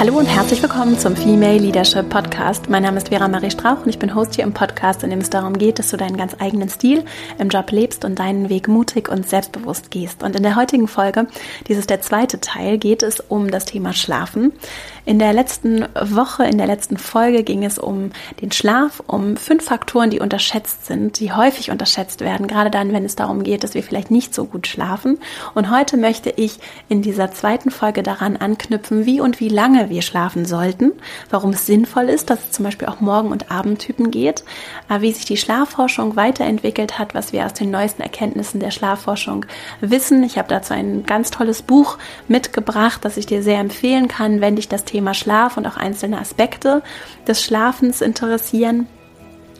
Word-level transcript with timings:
Hallo 0.00 0.16
und 0.16 0.26
herzlich 0.26 0.62
willkommen 0.62 0.96
zum 0.96 1.16
Female 1.16 1.58
Leadership 1.58 2.08
Podcast. 2.08 2.70
Mein 2.70 2.84
Name 2.84 2.98
ist 2.98 3.08
Vera 3.08 3.26
Marie 3.26 3.50
Strauch 3.50 3.82
und 3.82 3.88
ich 3.88 3.98
bin 3.98 4.14
Host 4.14 4.36
hier 4.36 4.44
im 4.44 4.54
Podcast, 4.54 5.02
in 5.02 5.10
dem 5.10 5.18
es 5.18 5.28
darum 5.28 5.58
geht, 5.58 5.80
dass 5.80 5.90
du 5.90 5.96
deinen 5.96 6.16
ganz 6.16 6.36
eigenen 6.38 6.68
Stil 6.68 7.04
im 7.40 7.48
Job 7.48 7.72
lebst 7.72 8.04
und 8.04 8.16
deinen 8.16 8.48
Weg 8.48 8.68
mutig 8.68 9.08
und 9.08 9.28
selbstbewusst 9.28 9.90
gehst. 9.90 10.22
Und 10.22 10.36
in 10.36 10.44
der 10.44 10.54
heutigen 10.54 10.86
Folge, 10.86 11.26
dies 11.66 11.78
ist 11.78 11.90
der 11.90 12.00
zweite 12.00 12.40
Teil, 12.40 12.78
geht 12.78 13.02
es 13.02 13.18
um 13.18 13.50
das 13.50 13.64
Thema 13.64 13.92
Schlafen. 13.92 14.52
In 15.04 15.18
der 15.18 15.32
letzten 15.32 15.84
Woche, 16.00 16.44
in 16.44 16.58
der 16.58 16.68
letzten 16.68 16.96
Folge 16.96 17.42
ging 17.42 17.64
es 17.64 17.76
um 17.76 18.10
den 18.40 18.52
Schlaf, 18.52 19.02
um 19.08 19.36
fünf 19.36 19.64
Faktoren, 19.64 20.10
die 20.10 20.20
unterschätzt 20.20 20.86
sind, 20.86 21.18
die 21.18 21.32
häufig 21.32 21.72
unterschätzt 21.72 22.20
werden, 22.20 22.46
gerade 22.46 22.70
dann, 22.70 22.92
wenn 22.92 23.04
es 23.04 23.16
darum 23.16 23.42
geht, 23.42 23.64
dass 23.64 23.74
wir 23.74 23.82
vielleicht 23.82 24.12
nicht 24.12 24.32
so 24.32 24.44
gut 24.44 24.68
schlafen. 24.68 25.18
Und 25.56 25.72
heute 25.72 25.96
möchte 25.96 26.30
ich 26.30 26.60
in 26.88 27.02
dieser 27.02 27.32
zweiten 27.32 27.72
Folge 27.72 28.04
daran 28.04 28.36
anknüpfen, 28.36 29.04
wie 29.04 29.20
und 29.20 29.40
wie 29.40 29.48
lange 29.48 29.87
wir 29.90 30.02
schlafen 30.02 30.44
sollten, 30.44 30.92
warum 31.30 31.50
es 31.50 31.66
sinnvoll 31.66 32.08
ist, 32.08 32.30
dass 32.30 32.44
es 32.44 32.52
zum 32.52 32.64
Beispiel 32.64 32.88
auch 32.88 33.00
Morgen- 33.00 33.32
und 33.32 33.50
Abendtypen 33.50 34.10
geht, 34.10 34.44
äh, 34.88 35.00
wie 35.00 35.12
sich 35.12 35.24
die 35.24 35.36
Schlafforschung 35.36 36.16
weiterentwickelt 36.16 36.98
hat, 36.98 37.14
was 37.14 37.32
wir 37.32 37.46
aus 37.46 37.54
den 37.54 37.70
neuesten 37.70 38.02
Erkenntnissen 38.02 38.60
der 38.60 38.70
Schlafforschung 38.70 39.46
wissen. 39.80 40.22
Ich 40.22 40.38
habe 40.38 40.48
dazu 40.48 40.74
ein 40.74 41.04
ganz 41.04 41.30
tolles 41.30 41.62
Buch 41.62 41.98
mitgebracht, 42.28 43.04
das 43.04 43.16
ich 43.16 43.26
dir 43.26 43.42
sehr 43.42 43.58
empfehlen 43.58 44.06
kann, 44.06 44.40
wenn 44.40 44.56
dich 44.56 44.68
das 44.68 44.84
Thema 44.84 44.98
Thema 44.98 45.14
Schlaf 45.14 45.56
und 45.56 45.66
auch 45.66 45.76
einzelne 45.76 46.18
Aspekte 46.18 46.82
des 47.26 47.42
Schlafens 47.42 48.00
interessieren. 48.00 48.88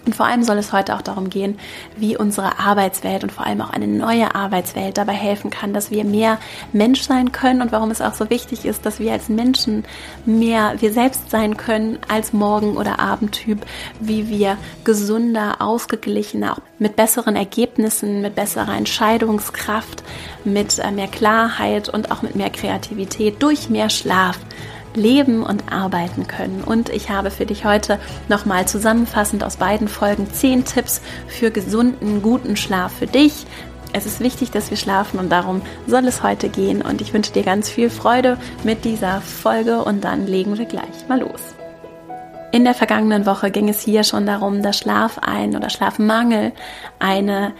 Und 0.06 0.14
vor 0.14 0.26
allem 0.26 0.42
soll 0.42 0.56
es 0.58 0.72
heute 0.72 0.94
auch 0.94 1.02
darum 1.02 1.28
gehen, 1.28 1.58
wie 1.96 2.16
unsere 2.16 2.58
Arbeitswelt 2.58 3.22
und 3.24 3.32
vor 3.32 3.46
allem 3.46 3.60
auch 3.60 3.70
eine 3.70 3.86
neue 3.86 4.34
Arbeitswelt 4.34 4.96
dabei 4.96 5.12
helfen 5.12 5.50
kann, 5.50 5.74
dass 5.74 5.90
wir 5.90 6.04
mehr 6.04 6.38
Mensch 6.72 7.02
sein 7.02 7.32
können 7.32 7.60
und 7.60 7.72
warum 7.72 7.90
es 7.90 8.00
auch 8.00 8.14
so 8.14 8.30
wichtig 8.30 8.64
ist, 8.64 8.86
dass 8.86 9.00
wir 9.00 9.12
als 9.12 9.28
Menschen 9.28 9.84
mehr 10.24 10.74
wir 10.78 10.92
selbst 10.92 11.30
sein 11.30 11.56
können 11.56 11.98
als 12.08 12.32
Morgen- 12.32 12.76
oder 12.76 12.98
Abendtyp, 13.00 13.66
wie 14.00 14.28
wir 14.28 14.56
gesunder, 14.84 15.56
ausgeglichener, 15.60 16.56
mit 16.78 16.96
besseren 16.96 17.36
Ergebnissen, 17.36 18.22
mit 18.22 18.34
besserer 18.34 18.76
Entscheidungskraft, 18.76 20.02
mit 20.44 20.78
äh, 20.78 20.90
mehr 20.90 21.08
Klarheit 21.08 21.88
und 21.88 22.10
auch 22.10 22.22
mit 22.22 22.36
mehr 22.36 22.50
Kreativität 22.50 23.42
durch 23.42 23.68
mehr 23.68 23.90
Schlaf 23.90 24.38
leben 24.94 25.42
und 25.42 25.72
arbeiten 25.72 26.26
können. 26.26 26.62
Und 26.64 26.88
ich 26.88 27.10
habe 27.10 27.30
für 27.30 27.46
dich 27.46 27.64
heute 27.64 27.98
nochmal 28.28 28.66
zusammenfassend 28.66 29.44
aus 29.44 29.56
beiden 29.56 29.88
Folgen 29.88 30.32
zehn 30.32 30.64
Tipps 30.64 31.00
für 31.26 31.50
gesunden, 31.50 32.22
guten 32.22 32.56
Schlaf 32.56 32.92
für 32.92 33.06
dich. 33.06 33.46
Es 33.92 34.06
ist 34.06 34.20
wichtig, 34.20 34.50
dass 34.50 34.70
wir 34.70 34.76
schlafen 34.76 35.18
und 35.18 35.30
darum 35.30 35.62
soll 35.86 36.04
es 36.06 36.22
heute 36.22 36.48
gehen. 36.48 36.82
Und 36.82 37.00
ich 37.00 37.14
wünsche 37.14 37.32
dir 37.32 37.42
ganz 37.42 37.68
viel 37.68 37.90
Freude 37.90 38.36
mit 38.64 38.84
dieser 38.84 39.20
Folge 39.20 39.82
und 39.82 40.04
dann 40.04 40.26
legen 40.26 40.58
wir 40.58 40.66
gleich 40.66 41.08
mal 41.08 41.20
los. 41.20 41.54
In 42.50 42.64
der 42.64 42.74
vergangenen 42.74 43.26
Woche 43.26 43.50
ging 43.50 43.68
es 43.68 43.80
hier 43.80 44.04
schon 44.04 44.24
darum, 44.24 44.62
dass 44.62 44.78
Schlaf 44.78 45.18
ein 45.18 45.54
oder 45.54 45.68
Schlafmangel 45.68 46.52
eine 46.98 47.52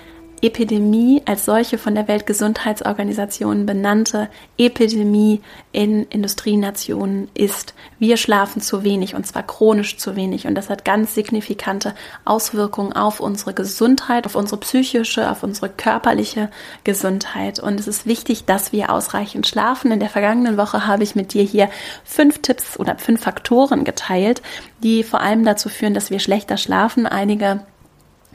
Epidemie 0.43 1.23
als 1.27 1.45
solche 1.45 1.79
von 1.79 1.95
der 1.95 2.09
Weltgesundheitsorganisation 2.09 3.67
benannte 3.67 4.29
Epidemie 4.57 5.41
in 5.73 6.05
Industrienationen 6.05 7.29
ist. 7.35 7.75
Wir 7.99 8.17
schlafen 8.17 8.63
zu 8.63 8.85
wenig 8.85 9.15
und 9.15 9.27
zwar 9.27 9.43
chronisch 9.43 9.99
zu 9.99 10.17
wenig 10.17 10.47
und 10.47 10.55
das 10.55 10.71
hat 10.71 10.85
ganz 10.85 11.15
signifikante 11.15 11.95
Auswirkungen 12.25 12.93
auf 12.93 13.21
unsere 13.21 13.55
Gesundheit, 13.55 14.27
auf 14.27 14.35
unsere 14.35 14.61
psychische, 14.61 15.31
auf 15.31 15.43
unsere 15.43 15.69
körperliche 15.69 16.51
Gesundheit 16.85 17.59
und 17.59 17.81
es 17.81 17.89
ist 17.89 18.07
wichtig, 18.07 18.45
dass 18.45 18.73
wir 18.73 18.91
ausreichend 18.91 19.47
schlafen. 19.47 19.93
In 19.93 20.01
der 20.01 20.11
vergangenen 20.11 20.57
Woche 20.57 20.87
habe 20.87 21.03
ich 21.03 21.15
mit 21.15 21.35
dir 21.35 21.43
hier 21.43 21.69
fünf 22.05 22.41
Tipps 22.43 22.79
oder 22.79 22.97
fünf 22.99 23.23
Faktoren 23.23 23.85
geteilt, 23.85 24.43
die 24.83 25.03
vor 25.03 25.21
allem 25.21 25.45
dazu 25.45 25.69
führen, 25.69 25.95
dass 25.95 26.11
wir 26.11 26.21
schlechter 26.21 26.57
schlafen. 26.57 27.07
Einige 27.07 27.61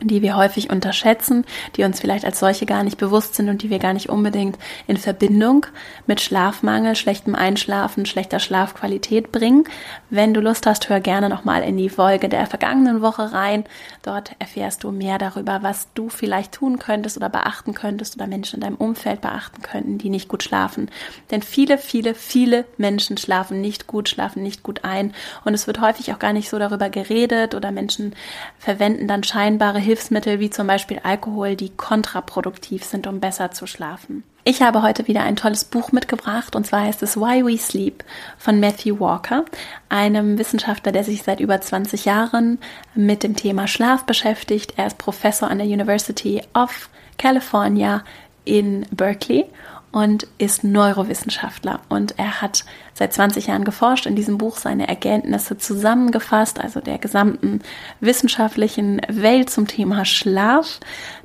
die 0.02 0.22
wir 0.22 0.36
häufig 0.36 0.70
unterschätzen, 0.70 1.46
die 1.76 1.84
uns 1.84 2.00
vielleicht 2.00 2.26
als 2.26 2.40
solche 2.40 2.66
gar 2.66 2.84
nicht 2.84 2.98
bewusst 2.98 3.36
sind 3.36 3.50
und 3.50 3.62
die 3.62 3.70
wir 3.70 3.80
gar 3.80 3.94
nicht 3.94 4.10
unbedingt 4.10 4.58
in 4.88 4.98
Verbindung 4.98 5.66
mit 6.08 6.20
Schlafmangel, 6.20 6.96
schlechtem 6.96 7.36
Einschlafen, 7.36 8.06
schlechter 8.06 8.40
Schlafqualität 8.40 9.32
bringen. 9.32 9.66
Wenn 10.10 10.34
du 10.34 10.42
Lust 10.42 10.66
hast, 10.66 10.90
hör 10.90 11.00
gerne 11.00 11.30
nochmal 11.30 11.64
in 11.64 11.78
die 11.78 11.90
Folge 11.90 12.28
der 12.28 12.48
vergangenen 12.48 13.02
Woche 13.02 13.32
rein. 13.34 13.66
Dort 14.02 14.32
erfährst 14.40 14.84
du 14.84 14.92
mehr 14.92 15.18
darüber, 15.18 15.60
was 15.62 15.88
du 15.94 16.10
vielleicht 16.10 16.54
tun 16.54 16.80
könntest 16.80 17.18
oder 17.18 17.30
beachten 17.30 17.74
könntest 17.74 18.16
oder 18.16 18.28
Menschen 18.28 18.56
in 18.56 18.62
deinem 18.62 18.76
Umfeld 18.76 19.22
beachten 19.22 19.62
könnten, 19.62 19.98
die 19.98 20.10
nicht 20.10 20.28
gut 20.28 20.44
schlafen. 20.44 20.90
Denn 21.32 21.42
viele, 21.42 21.78
viele, 21.78 22.16
viele 22.16 22.66
Menschen 22.78 23.18
schlafen 23.18 23.62
nicht 23.62 23.88
gut, 23.88 24.10
schlafen 24.10 24.44
nicht 24.44 24.64
gut 24.64 24.84
ein 24.84 25.14
und 25.46 25.54
es 25.54 25.68
wird 25.68 25.80
häufig 25.82 26.12
auch 26.14 26.20
gar 26.20 26.34
nicht 26.34 26.50
so 26.50 26.60
darüber 26.60 26.90
geredet 26.90 27.56
oder 27.56 27.72
Menschen 27.72 28.16
verwenden 28.58 29.08
dann 29.08 29.24
scheinbare 29.24 29.83
Hilfsmittel 29.84 30.40
wie 30.40 30.50
zum 30.50 30.66
Beispiel 30.66 31.00
Alkohol, 31.04 31.56
die 31.56 31.70
kontraproduktiv 31.70 32.84
sind, 32.84 33.06
um 33.06 33.20
besser 33.20 33.52
zu 33.52 33.68
schlafen. 33.68 34.24
Ich 34.46 34.62
habe 34.62 34.82
heute 34.82 35.08
wieder 35.08 35.24
ein 35.24 35.38
tolles 35.38 35.64
Buch 35.64 35.92
mitgebracht 35.92 36.56
und 36.56 36.66
zwar 36.66 36.82
heißt 36.82 37.02
es 37.04 37.16
Why 37.16 37.46
We 37.46 37.58
Sleep 37.58 38.04
von 38.38 38.60
Matthew 38.60 39.00
Walker, 39.00 39.46
einem 39.88 40.38
Wissenschaftler, 40.38 40.92
der 40.92 41.04
sich 41.04 41.24
seit 41.24 41.40
über 41.40 41.62
20 41.62 42.04
Jahren 42.04 42.60
mit 42.94 43.24
dem 43.24 43.36
Thema 43.36 43.68
Schlaf 43.68 44.04
beschäftigt. 44.04 44.74
Er 44.76 44.88
ist 44.88 44.98
Professor 44.98 45.50
an 45.50 45.60
der 45.60 45.68
University 45.68 46.42
of 46.54 46.90
California 47.18 48.04
in 48.44 48.86
Berkeley 48.92 49.46
und 49.94 50.28
ist 50.40 50.64
Neurowissenschaftler 50.64 51.80
und 51.88 52.18
er 52.18 52.42
hat 52.42 52.66
seit 52.94 53.14
20 53.14 53.48
Jahren 53.48 53.64
geforscht, 53.64 54.06
in 54.06 54.16
diesem 54.16 54.38
Buch 54.38 54.58
seine 54.58 54.88
Erkenntnisse 54.88 55.58
zusammengefasst, 55.58 56.60
also 56.60 56.80
der 56.80 56.98
gesamten 56.98 57.62
wissenschaftlichen 58.00 59.02
Welt 59.08 59.50
zum 59.50 59.68
Thema 59.68 60.06
Schlaf, 60.06 60.80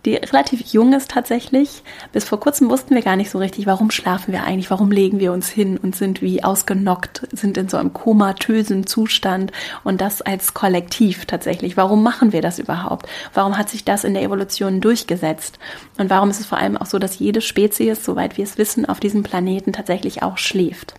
die 0.05 0.15
relativ 0.15 0.73
jung 0.73 0.93
ist 0.93 1.11
tatsächlich. 1.11 1.83
Bis 2.13 2.25
vor 2.25 2.41
kurzem 2.41 2.71
wussten 2.71 2.95
wir 2.95 3.03
gar 3.03 3.17
nicht 3.17 3.31
so 3.31 3.39
richtig, 3.39 3.67
warum 3.67 3.91
schlafen 3.91 4.33
wir 4.33 4.45
eigentlich, 4.45 4.71
warum 4.71 4.91
legen 4.91 5.19
wir 5.19 5.33
uns 5.33 5.49
hin 5.49 5.77
und 5.77 5.97
sind 5.97 6.23
wie 6.23 6.43
ausgenockt, 6.43 7.27
sind 7.33 7.59
in 7.59 7.69
so 7.69 7.77
einem 7.77 7.93
komatösen 7.93 8.87
Zustand 8.87 9.53
und 9.85 10.01
das 10.01 10.23
als 10.23 10.55
Kollektiv 10.55 11.27
tatsächlich. 11.27 11.77
Warum 11.77 12.03
machen 12.03 12.33
wir 12.33 12.43
das 12.43 12.59
überhaupt? 12.59 13.07
Warum 13.35 13.59
hat 13.59 13.69
sich 13.69 13.85
das 13.85 14.05
in 14.05 14.15
der 14.15 14.23
Evolution 14.23 14.81
durchgesetzt? 14.81 15.59
Und 15.99 16.11
warum 16.11 16.31
ist 16.31 16.41
es 16.41 16.47
vor 16.47 16.59
allem 16.59 16.77
auch 16.77 16.87
so, 16.87 16.99
dass 16.99 17.19
jede 17.19 17.41
Spezies, 17.41 18.05
soweit 18.05 18.37
wir 18.37 18.45
es 18.45 18.58
wissen, 18.59 18.87
auf 18.87 19.01
diesem 19.01 19.23
Planeten 19.23 19.73
tatsächlich 19.73 20.23
auch 20.23 20.39
schläft. 20.39 20.95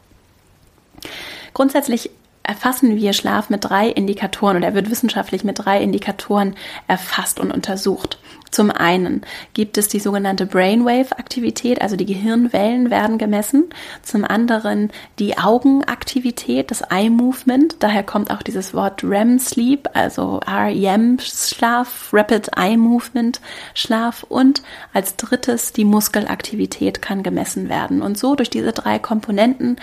Grundsätzlich 1.53 2.09
erfassen 2.43 2.95
wir 2.95 3.13
Schlaf 3.13 3.49
mit 3.49 3.63
drei 3.63 3.89
Indikatoren 3.89 4.57
oder 4.57 4.67
er 4.67 4.73
wird 4.73 4.89
wissenschaftlich 4.89 5.43
mit 5.43 5.59
drei 5.59 5.81
Indikatoren 5.81 6.55
erfasst 6.87 7.39
und 7.39 7.51
untersucht. 7.51 8.17
Zum 8.51 8.71
einen 8.71 9.21
gibt 9.53 9.77
es 9.77 9.87
die 9.87 9.99
sogenannte 9.99 10.45
Brainwave-Aktivität, 10.45 11.81
also 11.81 11.95
die 11.95 12.05
Gehirnwellen 12.05 12.89
werden 12.89 13.17
gemessen. 13.17 13.69
Zum 14.01 14.25
anderen 14.25 14.91
die 15.19 15.37
Augenaktivität, 15.37 16.71
das 16.71 16.81
Eye-Movement. 16.81 17.77
Daher 17.79 18.03
kommt 18.03 18.31
auch 18.31 18.41
dieses 18.41 18.73
Wort 18.73 19.03
REM-Sleep, 19.03 19.89
also 19.93 20.39
REM-Schlaf, 20.45 22.09
Rapid 22.11 22.51
Eye 22.57 22.77
Movement 22.77 23.41
Schlaf. 23.73 24.23
Und 24.23 24.63
als 24.93 25.15
drittes 25.15 25.73
die 25.73 25.85
Muskelaktivität 25.85 27.01
kann 27.01 27.23
gemessen 27.23 27.69
werden. 27.69 28.01
Und 28.01 28.17
so 28.17 28.35
durch 28.35 28.49
diese 28.49 28.71
drei 28.71 28.99
Komponenten 28.99 29.77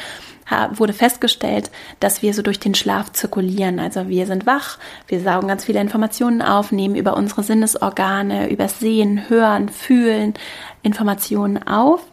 wurde 0.74 0.92
festgestellt, 0.92 1.70
dass 2.00 2.22
wir 2.22 2.32
so 2.34 2.42
durch 2.42 2.60
den 2.60 2.74
Schlaf 2.74 3.12
zirkulieren. 3.12 3.78
Also 3.80 4.08
wir 4.08 4.26
sind 4.26 4.46
wach, 4.46 4.78
wir 5.08 5.20
saugen 5.20 5.48
ganz 5.48 5.64
viele 5.64 5.80
Informationen 5.80 6.42
auf, 6.42 6.72
nehmen 6.72 6.94
über 6.94 7.16
unsere 7.16 7.42
Sinnesorgane, 7.42 8.50
über 8.50 8.68
Sehen, 8.68 9.28
Hören, 9.28 9.68
Fühlen 9.68 10.34
Informationen 10.82 11.66
auf 11.66 12.04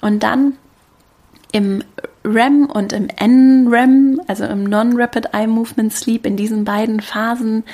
und 0.00 0.22
dann 0.22 0.54
im 1.52 1.84
REM 2.24 2.66
und 2.66 2.92
im 2.92 3.08
NREM, 3.08 4.20
also 4.26 4.44
im 4.44 4.64
Non-Rapid 4.64 5.34
Eye 5.34 5.46
Movement 5.46 5.92
Sleep, 5.92 6.26
in 6.26 6.36
diesen 6.36 6.64
beiden 6.64 7.00
Phasen 7.00 7.64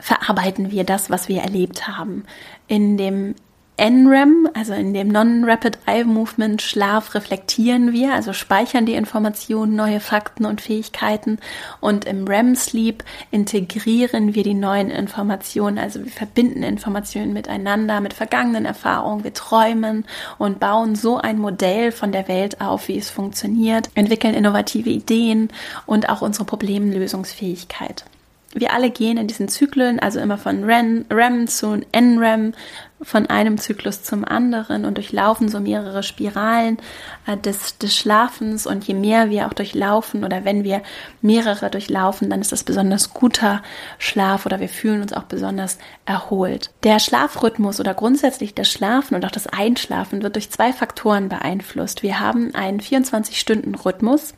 verarbeiten 0.00 0.70
wir 0.70 0.84
das, 0.84 1.10
was 1.10 1.28
wir 1.28 1.40
erlebt 1.40 1.88
haben. 1.88 2.24
In 2.66 2.96
dem 2.96 3.34
NREM, 3.78 4.48
also 4.54 4.72
in 4.72 4.92
dem 4.92 5.08
Non-Rapid 5.08 5.78
Eye 5.86 6.04
Movement 6.04 6.60
Schlaf 6.60 7.14
reflektieren 7.14 7.92
wir, 7.92 8.12
also 8.12 8.32
speichern 8.32 8.86
die 8.86 8.94
Informationen, 8.94 9.76
neue 9.76 10.00
Fakten 10.00 10.46
und 10.46 10.60
Fähigkeiten. 10.60 11.38
Und 11.80 12.04
im 12.04 12.26
REM 12.26 12.56
Sleep 12.56 13.04
integrieren 13.30 14.34
wir 14.34 14.42
die 14.42 14.54
neuen 14.54 14.90
Informationen, 14.90 15.78
also 15.78 16.04
wir 16.04 16.10
verbinden 16.10 16.64
Informationen 16.64 17.32
miteinander, 17.32 18.00
mit 18.00 18.14
vergangenen 18.14 18.64
Erfahrungen, 18.64 19.22
wir 19.22 19.34
träumen 19.34 20.04
und 20.38 20.58
bauen 20.58 20.96
so 20.96 21.18
ein 21.18 21.38
Modell 21.38 21.92
von 21.92 22.10
der 22.10 22.26
Welt 22.26 22.60
auf, 22.60 22.88
wie 22.88 22.98
es 22.98 23.10
funktioniert, 23.10 23.90
entwickeln 23.94 24.34
innovative 24.34 24.90
Ideen 24.90 25.50
und 25.86 26.08
auch 26.08 26.20
unsere 26.20 26.44
Problemlösungsfähigkeit. 26.44 28.04
Wir 28.54 28.72
alle 28.72 28.90
gehen 28.90 29.18
in 29.18 29.26
diesen 29.26 29.48
Zyklen, 29.48 30.00
also 30.00 30.20
immer 30.20 30.38
von 30.38 30.64
REM, 30.64 31.04
REM 31.10 31.48
zu 31.48 31.80
NREM, 31.92 32.54
von 33.00 33.26
einem 33.26 33.58
Zyklus 33.58 34.02
zum 34.02 34.24
anderen 34.24 34.84
und 34.84 34.96
durchlaufen 34.96 35.48
so 35.48 35.60
mehrere 35.60 36.02
Spiralen 36.02 36.78
äh, 37.26 37.36
des, 37.36 37.78
des 37.78 37.94
Schlafens. 37.96 38.66
Und 38.66 38.88
je 38.88 38.94
mehr 38.94 39.30
wir 39.30 39.46
auch 39.46 39.52
durchlaufen 39.52 40.24
oder 40.24 40.44
wenn 40.44 40.64
wir 40.64 40.82
mehrere 41.22 41.70
durchlaufen, 41.70 42.30
dann 42.30 42.40
ist 42.40 42.50
das 42.50 42.64
besonders 42.64 43.14
guter 43.14 43.62
Schlaf 43.98 44.46
oder 44.46 44.58
wir 44.60 44.68
fühlen 44.68 45.02
uns 45.02 45.12
auch 45.12 45.24
besonders 45.24 45.78
erholt. 46.06 46.70
Der 46.82 46.98
Schlafrhythmus 46.98 47.78
oder 47.78 47.94
grundsätzlich 47.94 48.54
das 48.54 48.68
Schlafen 48.68 49.14
und 49.14 49.24
auch 49.24 49.30
das 49.30 49.46
Einschlafen 49.46 50.22
wird 50.22 50.34
durch 50.34 50.50
zwei 50.50 50.72
Faktoren 50.72 51.28
beeinflusst. 51.28 52.02
Wir 52.02 52.18
haben 52.18 52.54
einen 52.54 52.80
24-Stunden-Rhythmus 52.80 54.34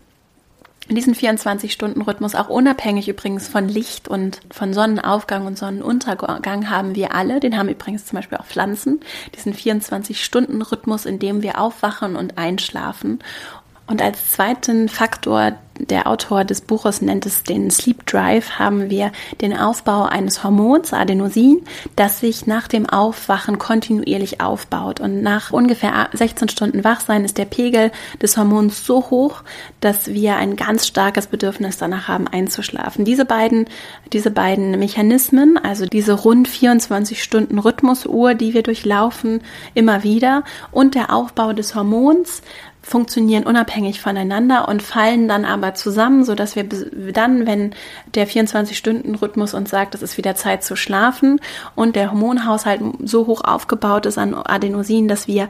in 0.91 0.97
diesem 0.97 1.15
24-Stunden-Rhythmus, 1.15 2.35
auch 2.35 2.49
unabhängig 2.49 3.09
übrigens 3.09 3.47
von 3.47 3.69
Licht 3.69 4.09
und 4.09 4.41
von 4.51 4.75
Sonnenaufgang 4.75 5.47
und 5.47 5.57
Sonnenuntergang, 5.57 6.69
haben 6.69 6.97
wir 6.97 7.15
alle, 7.15 7.39
den 7.39 7.57
haben 7.57 7.69
übrigens 7.69 8.07
zum 8.07 8.17
Beispiel 8.17 8.39
auch 8.39 8.45
Pflanzen, 8.45 8.99
diesen 9.37 9.55
24-Stunden-Rhythmus, 9.55 11.07
in 11.07 11.21
dem 11.21 11.43
wir 11.43 11.61
aufwachen 11.61 12.17
und 12.17 12.39
einschlafen. 12.39 13.21
Und 13.87 14.03
als 14.03 14.33
zweiten 14.33 14.89
Faktor, 14.89 15.53
der 15.89 16.07
Autor 16.07 16.45
des 16.45 16.61
Buches 16.61 17.03
nennt 17.03 17.27
es 17.27 17.43
den 17.43 17.71
Sleep 17.71 18.07
Drive, 18.07 18.59
haben 18.59 18.91
wir 18.91 19.13
den 19.41 19.57
Aufbau 19.57 20.05
eines 20.05 20.45
Hormons, 20.45 20.93
Adenosin, 20.93 21.63
das 21.97 22.21
sich 22.21 22.47
nach 22.47 22.69
dem 22.69 22.89
Aufwachen 22.89 23.59
kontinuierlich 23.59 24.41
aufbaut. 24.41 25.01
Und 25.01 25.23
nach 25.23 25.51
ungefähr 25.51 26.09
16 26.13 26.49
Stunden 26.49 26.85
Wachsein 26.85 27.25
ist 27.25 27.39
der 27.39 27.45
Pegel 27.45 27.91
des 28.21 28.37
Hormons 28.37 28.85
so 28.85 29.11
hoch, 29.11 29.43
dass 29.81 30.09
wir 30.09 30.37
ein 30.37 30.57
ganz 30.57 30.87
starkes 30.87 31.27
Bedürfnis 31.27 31.79
danach 31.79 32.09
haben, 32.09 32.29
einzuschlafen. 32.29 33.05
Diese 33.05 33.25
beiden, 33.25 33.67
diese 34.13 34.31
beiden 34.31 34.79
Mechanismen, 34.79 35.59
also 35.59 35.87
diese 35.87 36.13
rund 36.13 36.49
24 36.49 37.23
Stunden 37.23 37.59
Rhythmusuhr, 37.59 38.35
die 38.35 38.55
wir 38.55 38.63
durchlaufen, 38.63 39.43
immer 39.75 40.03
wieder 40.03 40.45
und 40.73 40.95
der 40.95 41.13
Aufbau 41.13 41.53
des 41.53 41.75
Hormons, 41.75 42.43
funktionieren 42.83 43.45
unabhängig 43.45 44.01
voneinander 44.01 44.69
und 44.69 44.83
fallen 44.83 45.29
dann 45.29 45.45
aber 45.45 45.70
zusammen, 45.75 46.25
so 46.25 46.35
dass 46.35 46.57
wir 46.57 46.65
dann, 47.13 47.47
wenn 47.47 47.75
der 48.15 48.29
24-Stunden-Rhythmus 48.29 49.55
uns 49.55 49.71
sagt, 49.71 49.95
es 49.95 50.03
ist 50.03 50.17
wieder 50.17 50.35
Zeit 50.35 50.65
zu 50.65 50.77
schlafen 50.77 51.41
und 51.75 51.97
der 51.97 52.11
Hormonhaushalt 52.11 52.81
so 53.05 53.27
hoch 53.27 53.43
aufgebaut 53.45 54.07
ist 54.07 54.19
an 54.19 54.35
Adenosin, 54.35 55.09
dass 55.09 55.29
wir 55.29 55.49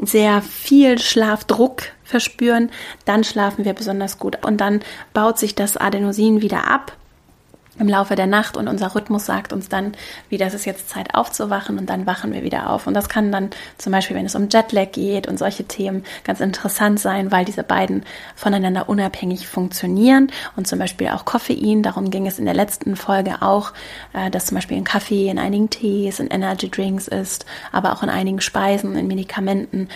sehr 0.00 0.42
viel 0.42 0.98
Schlafdruck 0.98 1.82
verspüren, 2.04 2.70
dann 3.04 3.24
schlafen 3.24 3.64
wir 3.64 3.72
besonders 3.72 4.18
gut. 4.18 4.44
Und 4.44 4.60
dann 4.60 4.80
baut 5.12 5.38
sich 5.38 5.54
das 5.54 5.76
Adenosin 5.76 6.40
wieder 6.40 6.70
ab 6.70 6.96
im 7.78 7.88
Laufe 7.88 8.14
der 8.14 8.26
Nacht 8.26 8.56
und 8.56 8.68
unser 8.68 8.94
Rhythmus 8.94 9.26
sagt 9.26 9.52
uns 9.52 9.68
dann, 9.68 9.92
wie 10.28 10.38
das 10.38 10.54
ist 10.54 10.64
jetzt 10.64 10.88
Zeit 10.88 11.14
aufzuwachen 11.14 11.78
und 11.78 11.88
dann 11.88 12.06
wachen 12.06 12.32
wir 12.32 12.42
wieder 12.42 12.70
auf. 12.70 12.86
Und 12.86 12.94
das 12.94 13.08
kann 13.08 13.32
dann 13.32 13.50
zum 13.78 13.92
Beispiel, 13.92 14.16
wenn 14.16 14.26
es 14.26 14.34
um 14.34 14.48
Jetlag 14.48 14.92
geht 14.92 15.26
und 15.26 15.38
solche 15.38 15.64
Themen, 15.64 16.04
ganz 16.24 16.40
interessant 16.40 17.00
sein, 17.00 17.30
weil 17.30 17.44
diese 17.44 17.62
beiden 17.62 18.04
voneinander 18.34 18.88
unabhängig 18.88 19.46
funktionieren. 19.46 20.30
Und 20.56 20.66
zum 20.66 20.78
Beispiel 20.78 21.08
auch 21.08 21.24
Koffein, 21.24 21.82
darum 21.82 22.10
ging 22.10 22.26
es 22.26 22.38
in 22.38 22.44
der 22.44 22.54
letzten 22.54 22.96
Folge 22.96 23.42
auch, 23.42 23.72
äh, 24.12 24.30
dass 24.30 24.46
zum 24.46 24.56
Beispiel 24.56 24.76
ein 24.76 24.84
Kaffee 24.84 25.28
in 25.28 25.38
einigen 25.38 25.70
Tees, 25.70 26.20
in 26.20 26.28
Energy 26.28 26.70
Drinks 26.70 27.08
ist, 27.08 27.46
aber 27.72 27.92
auch 27.92 28.02
in 28.02 28.10
einigen 28.10 28.40
Speisen, 28.40 28.96
in 28.96 29.06
Medikamenten 29.06 29.88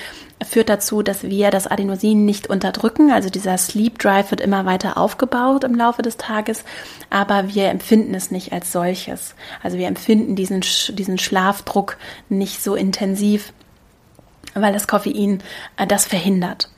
führt 0.44 0.68
dazu, 0.68 1.02
dass 1.02 1.24
wir 1.24 1.50
das 1.50 1.66
Adenosin 1.66 2.24
nicht 2.24 2.48
unterdrücken. 2.48 3.10
Also 3.10 3.30
dieser 3.30 3.56
Sleep 3.58 3.98
Drive 3.98 4.30
wird 4.30 4.40
immer 4.40 4.64
weiter 4.64 4.96
aufgebaut 4.98 5.64
im 5.64 5.74
Laufe 5.74 6.02
des 6.02 6.16
Tages, 6.16 6.64
aber 7.10 7.54
wir 7.54 7.68
empfinden 7.68 8.14
es 8.14 8.30
nicht 8.30 8.52
als 8.52 8.72
solches. 8.72 9.34
Also 9.62 9.78
wir 9.78 9.88
empfinden 9.88 10.36
diesen, 10.36 10.62
diesen 10.90 11.18
Schlafdruck 11.18 11.96
nicht 12.28 12.62
so 12.62 12.74
intensiv, 12.74 13.52
weil 14.54 14.72
das 14.72 14.86
Koffein 14.86 15.42
äh, 15.76 15.86
das 15.86 16.06
verhindert. 16.06 16.68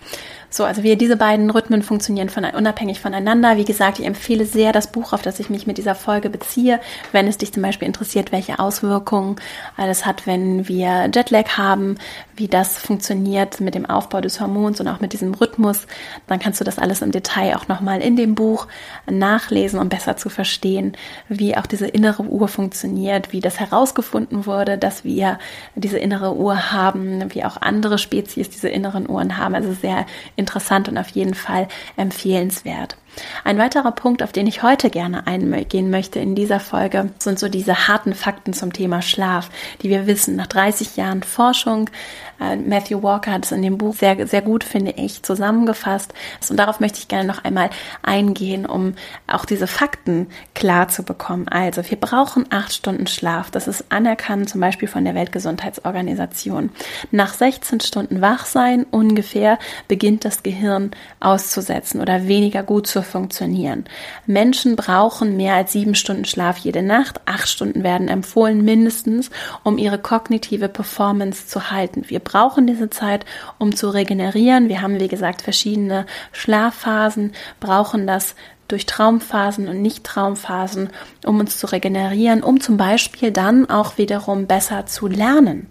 So, 0.54 0.62
also 0.62 0.84
wie 0.84 0.94
diese 0.94 1.16
beiden 1.16 1.50
Rhythmen 1.50 1.82
funktionieren 1.82 2.28
von, 2.28 2.44
unabhängig 2.44 3.00
voneinander. 3.00 3.56
Wie 3.56 3.64
gesagt, 3.64 3.98
ich 3.98 4.06
empfehle 4.06 4.46
sehr 4.46 4.70
das 4.70 4.92
Buch, 4.92 5.12
auf 5.12 5.20
das 5.20 5.40
ich 5.40 5.50
mich 5.50 5.66
mit 5.66 5.78
dieser 5.78 5.96
Folge 5.96 6.30
beziehe, 6.30 6.78
wenn 7.10 7.26
es 7.26 7.38
dich 7.38 7.52
zum 7.52 7.64
Beispiel 7.64 7.88
interessiert, 7.88 8.30
welche 8.30 8.60
Auswirkungen 8.60 9.34
alles 9.76 10.06
hat, 10.06 10.28
wenn 10.28 10.68
wir 10.68 11.10
Jetlag 11.12 11.58
haben, 11.58 11.96
wie 12.36 12.48
das 12.48 12.78
funktioniert 12.78 13.60
mit 13.60 13.74
dem 13.74 13.86
Aufbau 13.86 14.20
des 14.20 14.40
Hormons 14.40 14.80
und 14.80 14.88
auch 14.88 15.00
mit 15.00 15.12
diesem 15.12 15.34
Rhythmus. 15.34 15.86
Dann 16.26 16.38
kannst 16.38 16.60
du 16.60 16.64
das 16.64 16.78
alles 16.78 17.02
im 17.02 17.12
Detail 17.12 17.56
auch 17.56 17.68
nochmal 17.68 18.00
in 18.00 18.16
dem 18.16 18.34
Buch 18.34 18.66
nachlesen, 19.10 19.78
um 19.78 19.88
besser 19.88 20.16
zu 20.16 20.28
verstehen, 20.28 20.96
wie 21.28 21.56
auch 21.56 21.66
diese 21.66 21.86
innere 21.86 22.22
Uhr 22.24 22.48
funktioniert, 22.48 23.32
wie 23.32 23.40
das 23.40 23.60
herausgefunden 23.60 24.46
wurde, 24.46 24.78
dass 24.78 25.04
wir 25.04 25.38
diese 25.74 25.98
innere 25.98 26.34
Uhr 26.34 26.72
haben, 26.72 27.34
wie 27.34 27.44
auch 27.44 27.60
andere 27.60 27.98
Spezies 27.98 28.50
diese 28.50 28.68
inneren 28.68 29.08
Uhren 29.08 29.38
haben. 29.38 29.54
Also 29.54 29.72
sehr 29.72 30.06
interessant 30.36 30.88
und 30.88 30.98
auf 30.98 31.08
jeden 31.08 31.34
Fall 31.34 31.68
empfehlenswert. 31.96 32.96
Ein 33.44 33.58
weiterer 33.58 33.92
Punkt, 33.92 34.22
auf 34.22 34.32
den 34.32 34.46
ich 34.46 34.62
heute 34.62 34.90
gerne 34.90 35.26
eingehen 35.26 35.90
möchte 35.90 36.18
in 36.18 36.34
dieser 36.34 36.60
Folge, 36.60 37.10
sind 37.18 37.38
so 37.38 37.48
diese 37.48 37.88
harten 37.88 38.14
Fakten 38.14 38.52
zum 38.52 38.72
Thema 38.72 39.02
Schlaf, 39.02 39.50
die 39.82 39.90
wir 39.90 40.06
wissen. 40.06 40.36
Nach 40.36 40.46
30 40.46 40.96
Jahren 40.96 41.22
Forschung, 41.22 41.90
Matthew 42.38 43.02
Walker 43.02 43.32
hat 43.32 43.44
es 43.44 43.52
in 43.52 43.62
dem 43.62 43.78
Buch 43.78 43.94
sehr, 43.94 44.26
sehr 44.26 44.42
gut, 44.42 44.64
finde 44.64 44.92
ich, 44.92 45.22
zusammengefasst. 45.22 46.12
Und 46.48 46.56
darauf 46.58 46.80
möchte 46.80 46.98
ich 46.98 47.08
gerne 47.08 47.26
noch 47.26 47.44
einmal 47.44 47.70
eingehen, 48.02 48.66
um 48.66 48.94
auch 49.26 49.44
diese 49.44 49.66
Fakten 49.66 50.28
klar 50.54 50.88
zu 50.88 51.02
bekommen. 51.02 51.48
Also, 51.48 51.82
wir 51.88 51.98
brauchen 51.98 52.46
acht 52.50 52.72
Stunden 52.72 53.06
Schlaf. 53.06 53.50
Das 53.50 53.68
ist 53.68 53.86
anerkannt, 53.90 54.48
zum 54.48 54.60
Beispiel 54.60 54.88
von 54.88 55.04
der 55.04 55.14
Weltgesundheitsorganisation. 55.14 56.70
Nach 57.10 57.32
16 57.32 57.80
Stunden 57.80 58.20
Wachsein 58.20 58.84
ungefähr 58.90 59.58
beginnt 59.88 60.24
das 60.24 60.42
Gehirn 60.42 60.90
auszusetzen 61.20 62.00
oder 62.00 62.26
weniger 62.26 62.62
gut 62.62 62.86
zu 62.86 63.02
funktionieren. 63.02 63.84
Menschen 64.26 64.76
brauchen 64.76 65.36
mehr 65.36 65.54
als 65.54 65.72
sieben 65.72 65.94
Stunden 65.94 66.24
Schlaf 66.24 66.58
jede 66.58 66.82
Nacht. 66.82 67.20
Acht 67.26 67.48
Stunden 67.48 67.82
werden 67.82 68.08
empfohlen 68.08 68.64
mindestens, 68.64 69.30
um 69.62 69.78
ihre 69.78 69.98
kognitive 69.98 70.68
Performance 70.68 71.46
zu 71.46 71.70
halten. 71.70 72.04
Wir 72.08 72.20
brauchen 72.24 72.66
diese 72.66 72.90
Zeit, 72.90 73.24
um 73.58 73.76
zu 73.76 73.90
regenerieren. 73.90 74.68
Wir 74.68 74.82
haben, 74.82 74.98
wie 74.98 75.08
gesagt, 75.08 75.42
verschiedene 75.42 76.06
Schlafphasen, 76.32 77.32
brauchen 77.60 78.06
das 78.06 78.34
durch 78.68 78.86
Traumphasen 78.86 79.68
und 79.68 79.82
Nicht-Traumphasen, 79.82 80.88
um 81.24 81.38
uns 81.38 81.58
zu 81.58 81.66
regenerieren, 81.66 82.42
um 82.42 82.60
zum 82.60 82.76
Beispiel 82.76 83.30
dann 83.30 83.68
auch 83.68 83.98
wiederum 83.98 84.46
besser 84.46 84.86
zu 84.86 85.06
lernen. 85.06 85.68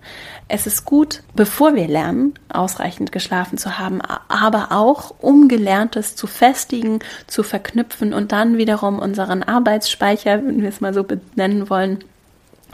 Es 0.48 0.68
ist 0.68 0.86
gut, 0.86 1.24
bevor 1.34 1.74
wir 1.74 1.88
lernen, 1.88 2.34
ausreichend 2.50 3.12
geschlafen 3.12 3.58
zu 3.58 3.80
haben, 3.80 4.02
aber 4.28 4.68
auch 4.72 5.16
um 5.20 5.48
Gelerntes 5.48 6.16
zu 6.16 6.28
festigen, 6.28 7.00
zu 7.26 7.42
verknüpfen 7.42 8.14
und 8.14 8.32
dann 8.32 8.58
wiederum 8.58 9.00
unseren 9.00 9.42
Arbeitsspeicher, 9.42 10.46
wenn 10.46 10.62
wir 10.62 10.70
es 10.70 10.82
mal 10.82 10.94
so 10.94 11.04
benennen 11.04 11.70
wollen, 11.70 12.04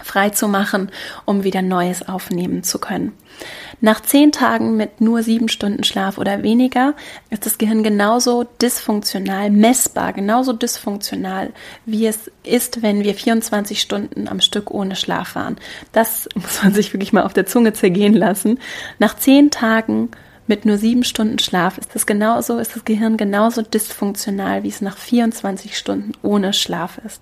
frei 0.03 0.29
zu 0.29 0.48
machen, 0.48 0.89
um 1.25 1.44
wieder 1.44 1.62
Neues 1.62 2.08
aufnehmen 2.08 2.63
zu 2.63 2.79
können. 2.79 3.13
Nach 3.82 4.01
zehn 4.01 4.32
Tagen 4.34 4.75
mit 4.75 5.00
nur 5.00 5.24
sieben 5.24 5.48
Stunden 5.48 5.84
Schlaf 5.86 6.18
oder 6.18 6.44
weniger 6.44 6.96
ist 7.29 7.46
das 7.46 7.58
Gehirn 7.58 7.84
genauso 7.84 8.46
dysfunktional, 8.62 9.50
messbar, 9.50 10.12
genauso 10.12 10.51
dysfunktional, 10.51 11.51
wie 11.86 12.06
es 12.06 12.29
ist, 12.44 12.82
wenn 12.82 13.03
wir 13.03 13.15
24 13.15 13.79
Stunden 13.79 14.27
am 14.27 14.41
Stück 14.41 14.72
ohne 14.72 14.98
Schlaf 14.98 15.36
waren. 15.36 15.56
Das 15.94 16.27
muss 16.36 16.62
man 16.63 16.74
sich 16.74 16.94
wirklich 16.94 17.13
mal 17.13 17.24
auf 17.24 17.34
der 17.34 17.46
Zunge 17.46 17.74
zergehen 17.74 18.13
lassen. 18.13 18.60
Nach 18.98 19.15
zehn 19.15 19.50
Tagen 19.50 20.12
mit 20.48 20.65
nur 20.65 20.77
sieben 20.77 21.03
Stunden 21.03 21.39
Schlaf 21.39 21.77
ist 21.77 21.94
das 21.94 22.06
genauso, 22.06 22.58
ist 22.58 22.75
das 22.75 22.84
Gehirn 22.84 23.18
genauso 23.18 23.62
dysfunktional, 23.62 24.63
wie 24.63 24.70
es 24.70 24.82
nach 24.82 24.98
24 24.98 25.77
Stunden 25.77 26.13
ohne 26.24 26.53
Schlaf 26.53 27.00
ist. 27.06 27.22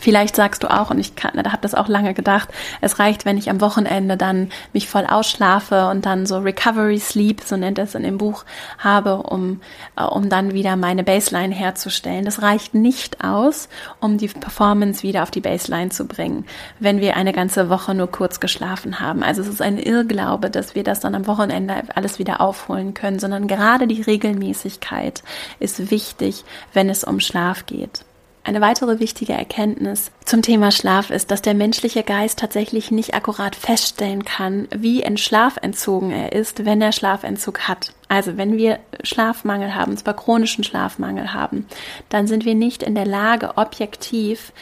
Vielleicht 0.00 0.34
sagst 0.34 0.62
du 0.62 0.70
auch, 0.70 0.90
und 0.90 0.98
ich 0.98 1.14
kann, 1.14 1.32
habe 1.36 1.58
das 1.60 1.74
auch 1.74 1.88
lange 1.88 2.14
gedacht, 2.14 2.48
es 2.80 2.98
reicht, 2.98 3.24
wenn 3.24 3.36
ich 3.36 3.50
am 3.50 3.60
Wochenende 3.60 4.16
dann 4.16 4.50
mich 4.72 4.88
voll 4.88 5.04
ausschlafe 5.06 5.88
und 5.88 6.06
dann 6.06 6.24
so 6.24 6.38
Recovery 6.38 6.98
Sleep, 6.98 7.42
so 7.42 7.56
nennt 7.56 7.78
es 7.78 7.94
in 7.94 8.02
dem 8.02 8.16
Buch, 8.16 8.44
habe, 8.78 9.18
um, 9.18 9.60
äh, 9.96 10.02
um 10.02 10.28
dann 10.30 10.54
wieder 10.54 10.76
meine 10.76 11.04
Baseline 11.04 11.54
herzustellen. 11.54 12.24
Das 12.24 12.40
reicht 12.40 12.74
nicht 12.74 13.22
aus, 13.22 13.68
um 14.00 14.16
die 14.16 14.28
Performance 14.28 15.02
wieder 15.02 15.22
auf 15.22 15.30
die 15.30 15.40
Baseline 15.40 15.90
zu 15.90 16.06
bringen, 16.06 16.46
wenn 16.78 17.00
wir 17.00 17.16
eine 17.16 17.32
ganze 17.32 17.68
Woche 17.68 17.94
nur 17.94 18.10
kurz 18.10 18.40
geschlafen 18.40 19.00
haben. 19.00 19.22
Also 19.22 19.42
es 19.42 19.48
ist 19.48 19.62
ein 19.62 19.78
Irrglaube, 19.78 20.50
dass 20.50 20.74
wir 20.74 20.82
das 20.82 21.00
dann 21.00 21.14
am 21.14 21.26
Wochenende 21.26 21.74
alles 21.94 22.18
wieder 22.18 22.40
aufholen 22.40 22.94
können, 22.94 23.18
sondern 23.18 23.48
gerade 23.48 23.86
die 23.86 24.00
Regelmäßigkeit 24.00 25.22
ist 25.58 25.90
wichtig, 25.90 26.44
wenn 26.72 26.88
es 26.88 27.04
um 27.04 27.20
Schlaf 27.20 27.66
geht. 27.66 28.04
Eine 28.42 28.62
weitere 28.62 29.00
wichtige 29.00 29.34
Erkenntnis 29.34 30.10
zum 30.24 30.40
Thema 30.40 30.70
Schlaf 30.70 31.10
ist, 31.10 31.30
dass 31.30 31.42
der 31.42 31.52
menschliche 31.54 32.02
Geist 32.02 32.38
tatsächlich 32.38 32.90
nicht 32.90 33.12
akkurat 33.12 33.54
feststellen 33.54 34.24
kann, 34.24 34.66
wie 34.74 35.02
in 35.02 35.18
Schlaf 35.18 35.58
entzogen 35.60 36.10
er 36.10 36.32
ist, 36.32 36.64
wenn 36.64 36.80
er 36.80 36.92
Schlafentzug 36.92 37.68
hat. 37.68 37.92
Also 38.08 38.38
wenn 38.38 38.56
wir 38.56 38.78
Schlafmangel 39.04 39.74
haben, 39.74 39.96
zwar 39.96 40.14
chronischen 40.14 40.64
Schlafmangel 40.64 41.34
haben, 41.34 41.66
dann 42.08 42.26
sind 42.26 42.46
wir 42.46 42.54
nicht 42.54 42.82
in 42.82 42.94
der 42.94 43.04
Lage, 43.04 43.58
objektiv 43.58 44.52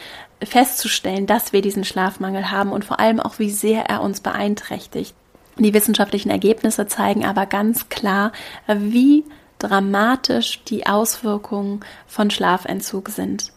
festzustellen, 0.43 1.25
dass 1.25 1.53
wir 1.53 1.61
diesen 1.61 1.85
Schlafmangel 1.85 2.51
haben 2.51 2.71
und 2.71 2.83
vor 2.83 2.99
allem 2.99 3.21
auch, 3.21 3.39
wie 3.39 3.49
sehr 3.49 3.85
er 3.85 4.01
uns 4.01 4.19
beeinträchtigt. 4.19 5.15
Die 5.57 5.73
wissenschaftlichen 5.73 6.29
Ergebnisse 6.29 6.87
zeigen 6.87 7.25
aber 7.25 7.45
ganz 7.45 7.87
klar, 7.89 8.33
wie 8.67 9.25
dramatisch 9.57 10.63
die 10.65 10.85
Auswirkungen 10.85 11.81
von 12.07 12.29
Schlafentzug 12.29 13.09
sind. 13.09 13.51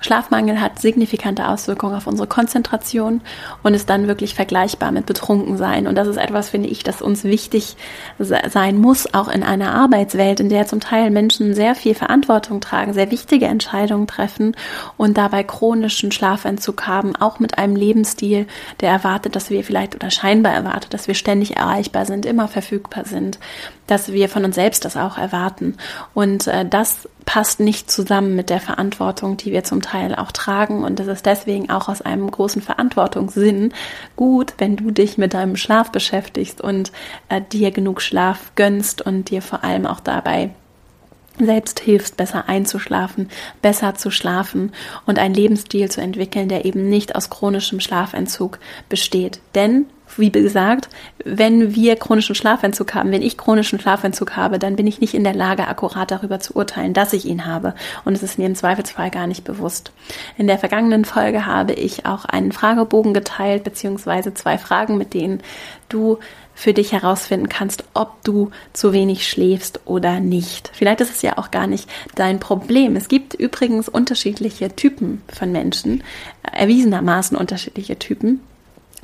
Schlafmangel 0.00 0.60
hat 0.60 0.78
signifikante 0.78 1.48
Auswirkungen 1.48 1.94
auf 1.94 2.06
unsere 2.06 2.28
Konzentration 2.28 3.22
und 3.62 3.74
ist 3.74 3.88
dann 3.88 4.08
wirklich 4.08 4.34
vergleichbar 4.34 4.92
mit 4.92 5.06
Betrunkensein. 5.06 5.86
Und 5.86 5.96
das 5.96 6.06
ist 6.06 6.18
etwas, 6.18 6.50
finde 6.50 6.68
ich, 6.68 6.84
das 6.84 7.02
uns 7.02 7.24
wichtig 7.24 7.76
sein 8.18 8.78
muss, 8.78 9.12
auch 9.14 9.28
in 9.28 9.42
einer 9.42 9.72
Arbeitswelt, 9.72 10.40
in 10.40 10.48
der 10.48 10.66
zum 10.66 10.80
Teil 10.80 11.10
Menschen 11.10 11.54
sehr 11.54 11.74
viel 11.74 11.94
Verantwortung 11.94 12.60
tragen, 12.60 12.92
sehr 12.92 13.10
wichtige 13.10 13.46
Entscheidungen 13.46 14.06
treffen 14.06 14.54
und 14.96 15.16
dabei 15.16 15.42
chronischen 15.42 16.12
Schlafentzug 16.12 16.86
haben, 16.86 17.16
auch 17.16 17.38
mit 17.38 17.58
einem 17.58 17.74
Lebensstil, 17.74 18.46
der 18.80 18.90
erwartet, 18.90 19.34
dass 19.34 19.50
wir 19.50 19.64
vielleicht 19.64 19.94
oder 19.94 20.10
scheinbar 20.10 20.52
erwartet, 20.52 20.92
dass 20.94 21.08
wir 21.08 21.14
ständig 21.14 21.56
erreichbar 21.56 22.04
sind, 22.04 22.26
immer 22.26 22.48
verfügbar 22.48 23.04
sind, 23.06 23.38
dass 23.86 24.12
wir 24.12 24.28
von 24.28 24.44
uns 24.44 24.54
selbst 24.54 24.84
das 24.84 24.96
auch 24.96 25.18
erwarten. 25.18 25.76
Und 26.14 26.46
äh, 26.46 26.64
das 26.64 27.08
passt 27.24 27.60
nicht 27.60 27.90
zusammen 27.90 28.36
mit 28.36 28.50
der 28.50 28.60
Verantwortung, 28.60 29.36
die 29.36 29.52
wir 29.52 29.64
zum 29.64 29.82
Teil 29.82 30.14
auch 30.14 30.32
tragen. 30.32 30.84
Und 30.84 31.00
es 31.00 31.06
ist 31.06 31.26
deswegen 31.26 31.70
auch 31.70 31.88
aus 31.88 32.02
einem 32.02 32.30
großen 32.30 32.62
Verantwortungssinn 32.62 33.72
gut, 34.14 34.54
wenn 34.58 34.76
du 34.76 34.90
dich 34.90 35.18
mit 35.18 35.34
deinem 35.34 35.56
Schlaf 35.56 35.90
beschäftigst 35.90 36.60
und 36.60 36.92
äh, 37.28 37.40
dir 37.40 37.70
genug 37.70 38.00
Schlaf 38.00 38.52
gönnst 38.54 39.02
und 39.02 39.30
dir 39.30 39.42
vor 39.42 39.64
allem 39.64 39.86
auch 39.86 40.00
dabei 40.00 40.50
selbst 41.38 41.80
hilfst, 41.80 42.16
besser 42.16 42.48
einzuschlafen, 42.48 43.28
besser 43.62 43.94
zu 43.94 44.10
schlafen 44.10 44.72
und 45.04 45.18
einen 45.18 45.34
Lebensstil 45.34 45.90
zu 45.90 46.00
entwickeln, 46.00 46.48
der 46.48 46.64
eben 46.64 46.88
nicht 46.88 47.14
aus 47.14 47.30
chronischem 47.30 47.80
Schlafentzug 47.80 48.58
besteht. 48.88 49.40
Denn 49.54 49.86
wie 50.16 50.30
gesagt, 50.30 50.88
wenn 51.24 51.74
wir 51.74 51.96
chronischen 51.96 52.34
Schlafentzug 52.34 52.94
haben, 52.94 53.10
wenn 53.10 53.22
ich 53.22 53.36
chronischen 53.36 53.80
Schlafentzug 53.80 54.36
habe, 54.36 54.58
dann 54.58 54.76
bin 54.76 54.86
ich 54.86 55.00
nicht 55.00 55.14
in 55.14 55.24
der 55.24 55.34
Lage, 55.34 55.66
akkurat 55.68 56.10
darüber 56.10 56.40
zu 56.40 56.54
urteilen, 56.54 56.94
dass 56.94 57.12
ich 57.12 57.26
ihn 57.26 57.44
habe. 57.44 57.74
Und 58.04 58.14
es 58.14 58.22
ist 58.22 58.38
mir 58.38 58.46
im 58.46 58.54
Zweifelsfall 58.54 59.10
gar 59.10 59.26
nicht 59.26 59.44
bewusst. 59.44 59.92
In 60.38 60.46
der 60.46 60.58
vergangenen 60.58 61.04
Folge 61.04 61.44
habe 61.44 61.72
ich 61.72 62.06
auch 62.06 62.24
einen 62.24 62.52
Fragebogen 62.52 63.14
geteilt, 63.14 63.64
beziehungsweise 63.64 64.32
zwei 64.32 64.58
Fragen, 64.58 64.96
mit 64.96 65.12
denen 65.12 65.40
du 65.88 66.18
für 66.56 66.72
dich 66.72 66.92
herausfinden 66.92 67.48
kannst, 67.48 67.84
ob 67.94 68.24
du 68.24 68.50
zu 68.72 68.92
wenig 68.92 69.28
schläfst 69.28 69.80
oder 69.84 70.18
nicht. 70.18 70.70
Vielleicht 70.72 71.02
ist 71.02 71.10
es 71.10 71.22
ja 71.22 71.38
auch 71.38 71.52
gar 71.52 71.66
nicht 71.66 71.88
dein 72.16 72.40
Problem. 72.40 72.96
Es 72.96 73.08
gibt 73.08 73.34
übrigens 73.34 73.88
unterschiedliche 73.88 74.74
Typen 74.74 75.22
von 75.32 75.52
Menschen, 75.52 76.02
erwiesenermaßen 76.50 77.36
unterschiedliche 77.36 77.98
Typen. 77.98 78.40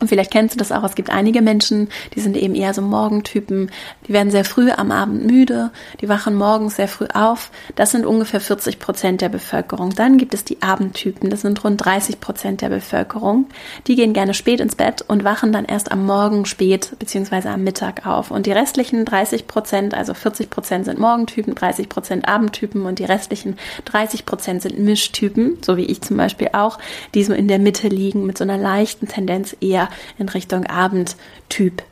Und 0.02 0.09
vielleicht 0.09 0.32
kennst 0.32 0.56
du 0.56 0.59
das 0.59 0.73
auch. 0.73 0.82
Es 0.82 0.97
gibt 0.97 1.11
einige 1.11 1.42
Menschen, 1.42 1.88
die 2.16 2.21
sind 2.21 2.37
eben 2.37 2.56
eher 2.56 2.75
so 2.75 2.82
Morgentypen. 2.82 3.71
Die 4.09 4.12
werden 4.12 4.32
sehr 4.32 4.44
früh 4.44 4.73
am 4.73 4.90
Abend 4.90 5.25
müde. 5.26 5.71
Die 6.00 6.09
wachen 6.09 6.35
morgens 6.35 6.75
sehr 6.75 6.88
früh 6.88 7.06
auf. 7.14 7.52
Das 7.76 7.92
sind 7.92 8.04
ungefähr 8.04 8.40
40 8.40 8.80
Prozent 8.80 9.21
der 9.21 9.28
Bevölkerung. 9.28 9.90
Dann 9.90 10.18
gibt 10.18 10.35
es 10.35 10.42
die 10.42 10.61
Abendtypen. 10.61 11.30
Das 11.30 11.42
sind 11.42 11.62
rund 11.62 11.85
30 11.85 12.18
Prozent 12.18 12.62
der 12.62 12.68
Bevölkerung. 12.68 13.47
Die 13.87 13.94
gehen 13.94 14.12
gerne 14.12 14.35
spät 14.35 14.59
ins 14.59 14.75
Bett 14.75 15.04
und 15.06 15.23
wachen 15.23 15.52
dann 15.52 15.66
erst 15.66 15.92
am 15.92 16.04
Morgen 16.04 16.47
spät 16.47 16.97
beziehungsweise 16.99 17.50
am 17.50 17.62
Mittag 17.62 18.04
auf. 18.04 18.32
Und 18.32 18.47
die 18.47 18.52
restlichen 18.52 19.04
30 19.04 19.47
Prozent, 19.47 19.94
also 19.94 20.14
40 20.14 20.50
Prozent 20.50 20.87
sind 20.87 20.99
Morgentypen, 20.99 21.54
30 21.54 21.88
Prozent 21.88 22.26
Abendtypen 22.26 22.87
und 22.87 22.99
die 22.99 23.04
restlichen 23.04 23.56
30 23.85 24.26
Prozent 24.26 24.62
sind 24.62 24.80
Mischtypen, 24.80 25.59
so 25.64 25.76
wie 25.76 25.85
ich 25.85 26.00
zum 26.00 26.16
Beispiel 26.16 26.49
auch, 26.54 26.80
die 27.14 27.23
so 27.23 27.32
in 27.32 27.47
der 27.47 27.61
Mitte 27.61 27.87
liegen 27.87 28.26
mit 28.26 28.37
so 28.37 28.42
einer 28.42 28.59
leichten 28.59 29.06
Tendenz 29.06 29.56
eher 29.61 29.88
in 30.18 30.28
Richtung 30.28 30.66
Abendtyp. 30.66 31.82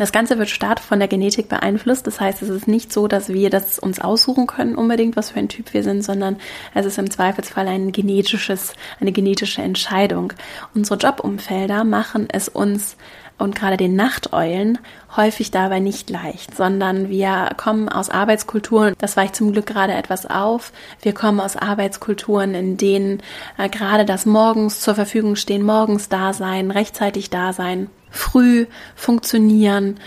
Das 0.00 0.12
Ganze 0.12 0.38
wird 0.38 0.48
stark 0.48 0.80
von 0.80 0.98
der 0.98 1.08
Genetik 1.08 1.50
beeinflusst. 1.50 2.06
Das 2.06 2.20
heißt, 2.20 2.40
es 2.40 2.48
ist 2.48 2.66
nicht 2.66 2.90
so, 2.90 3.06
dass 3.06 3.28
wir 3.28 3.50
das 3.50 3.78
uns 3.78 4.00
aussuchen 4.00 4.46
können 4.46 4.74
unbedingt, 4.74 5.14
was 5.14 5.32
für 5.32 5.38
ein 5.38 5.50
Typ 5.50 5.74
wir 5.74 5.82
sind, 5.82 6.02
sondern 6.02 6.36
es 6.72 6.86
ist 6.86 6.96
im 6.96 7.10
Zweifelsfall 7.10 7.68
ein 7.68 7.92
genetisches, 7.92 8.72
eine 8.98 9.12
genetische 9.12 9.60
Entscheidung. 9.60 10.32
Unsere 10.74 10.98
Jobumfelder 10.98 11.84
machen 11.84 12.28
es 12.32 12.48
uns 12.48 12.96
und 13.36 13.54
gerade 13.54 13.76
den 13.76 13.94
Nachteulen 13.94 14.78
häufig 15.18 15.50
dabei 15.50 15.80
nicht 15.80 16.08
leicht, 16.08 16.56
sondern 16.56 17.10
wir 17.10 17.50
kommen 17.58 17.90
aus 17.90 18.08
Arbeitskulturen, 18.08 18.94
das 18.96 19.18
weicht 19.18 19.36
zum 19.36 19.52
Glück 19.52 19.66
gerade 19.66 19.92
etwas 19.92 20.24
auf, 20.24 20.72
wir 21.02 21.12
kommen 21.12 21.40
aus 21.40 21.56
Arbeitskulturen, 21.56 22.54
in 22.54 22.78
denen 22.78 23.22
äh, 23.58 23.68
gerade 23.68 24.06
das 24.06 24.24
morgens 24.24 24.80
zur 24.80 24.94
Verfügung 24.94 25.36
stehen, 25.36 25.62
morgens 25.62 26.08
da 26.08 26.32
sein, 26.32 26.70
rechtzeitig 26.70 27.28
da 27.28 27.52
sein, 27.52 27.90
früh 28.10 28.66
funktionieren 28.96 29.98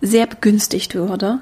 sehr 0.00 0.26
begünstigt 0.26 0.94
würde 0.94 1.38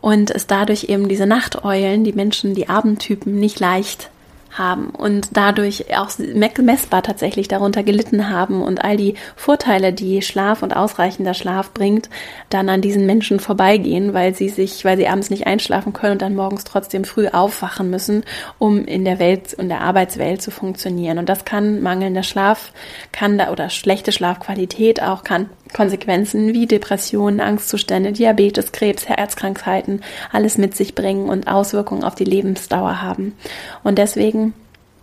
und 0.00 0.30
es 0.30 0.46
dadurch 0.46 0.84
eben 0.84 1.08
diese 1.08 1.26
Nachteulen, 1.26 2.04
die 2.04 2.12
Menschen, 2.12 2.54
die 2.54 2.68
Abendtypen 2.68 3.40
nicht 3.40 3.58
leicht 3.58 4.10
haben 4.58 4.90
und 4.90 5.30
dadurch 5.32 5.96
auch 5.96 6.10
messbar 6.18 7.02
tatsächlich 7.02 7.48
darunter 7.48 7.82
gelitten 7.82 8.30
haben 8.30 8.62
und 8.62 8.84
all 8.84 8.96
die 8.96 9.14
Vorteile, 9.36 9.92
die 9.92 10.22
Schlaf 10.22 10.62
und 10.62 10.74
ausreichender 10.74 11.34
Schlaf 11.34 11.72
bringt, 11.72 12.08
dann 12.50 12.68
an 12.68 12.80
diesen 12.80 13.06
Menschen 13.06 13.40
vorbeigehen, 13.40 14.14
weil 14.14 14.34
sie 14.34 14.48
sich, 14.48 14.84
weil 14.84 14.96
sie 14.96 15.08
abends 15.08 15.30
nicht 15.30 15.46
einschlafen 15.46 15.92
können 15.92 16.12
und 16.12 16.22
dann 16.22 16.36
morgens 16.36 16.64
trotzdem 16.64 17.04
früh 17.04 17.28
aufwachen 17.28 17.90
müssen, 17.90 18.24
um 18.58 18.84
in 18.84 19.04
der 19.04 19.18
Welt 19.18 19.54
und 19.54 19.68
der 19.68 19.80
Arbeitswelt 19.80 20.42
zu 20.42 20.50
funktionieren. 20.50 21.18
Und 21.18 21.28
das 21.28 21.44
kann 21.44 21.82
mangelnder 21.82 22.22
Schlaf, 22.22 22.72
kann 23.12 23.38
da 23.38 23.50
oder 23.50 23.70
schlechte 23.70 24.12
Schlafqualität 24.12 25.02
auch 25.02 25.24
kann 25.24 25.48
Konsequenzen 25.72 26.54
wie 26.54 26.66
Depressionen, 26.66 27.40
Angstzustände, 27.40 28.12
Diabetes, 28.12 28.72
Krebs, 28.72 29.08
Herzkrankheiten 29.08 30.02
alles 30.30 30.56
mit 30.56 30.76
sich 30.76 30.94
bringen 30.94 31.28
und 31.28 31.48
Auswirkungen 31.48 32.04
auf 32.04 32.14
die 32.14 32.24
Lebensdauer 32.24 33.02
haben. 33.02 33.34
Und 33.82 33.98
deswegen 33.98 34.43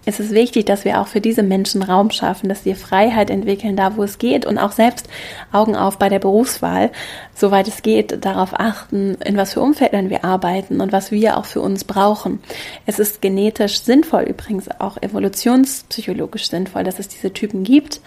ist 0.05 0.19
es 0.19 0.31
wichtig, 0.31 0.65
dass 0.65 0.83
wir 0.83 0.99
auch 0.99 1.07
für 1.07 1.21
diese 1.21 1.43
Menschen 1.43 1.83
Raum 1.83 2.09
schaffen, 2.09 2.49
dass 2.49 2.65
wir 2.65 2.75
Freiheit 2.75 3.29
entwickeln, 3.29 3.75
da 3.75 3.97
wo 3.97 4.03
es 4.03 4.17
geht 4.17 4.45
und 4.45 4.57
auch 4.57 4.71
selbst 4.71 5.07
Augen 5.51 5.75
auf 5.75 5.97
bei 5.97 6.09
der 6.09 6.19
Berufswahl, 6.19 6.91
soweit 7.35 7.67
es 7.67 7.83
geht, 7.83 8.25
darauf 8.25 8.59
achten, 8.59 9.15
in 9.23 9.37
was 9.37 9.53
für 9.53 9.61
Umfeldern 9.61 10.09
wir 10.09 10.25
arbeiten 10.25 10.81
und 10.81 10.91
was 10.91 11.11
wir 11.11 11.37
auch 11.37 11.45
für 11.45 11.61
uns 11.61 11.83
brauchen. 11.83 12.39
Es 12.85 12.97
ist 12.97 13.21
genetisch 13.21 13.81
sinnvoll, 13.81 14.23
übrigens 14.23 14.69
auch 14.79 15.01
evolutionspsychologisch 15.01 16.49
sinnvoll, 16.49 16.83
dass 16.83 16.97
es 16.97 17.07
diese 17.07 17.31
Typen 17.31 17.63
gibt, 17.63 18.01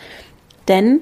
denn 0.66 1.00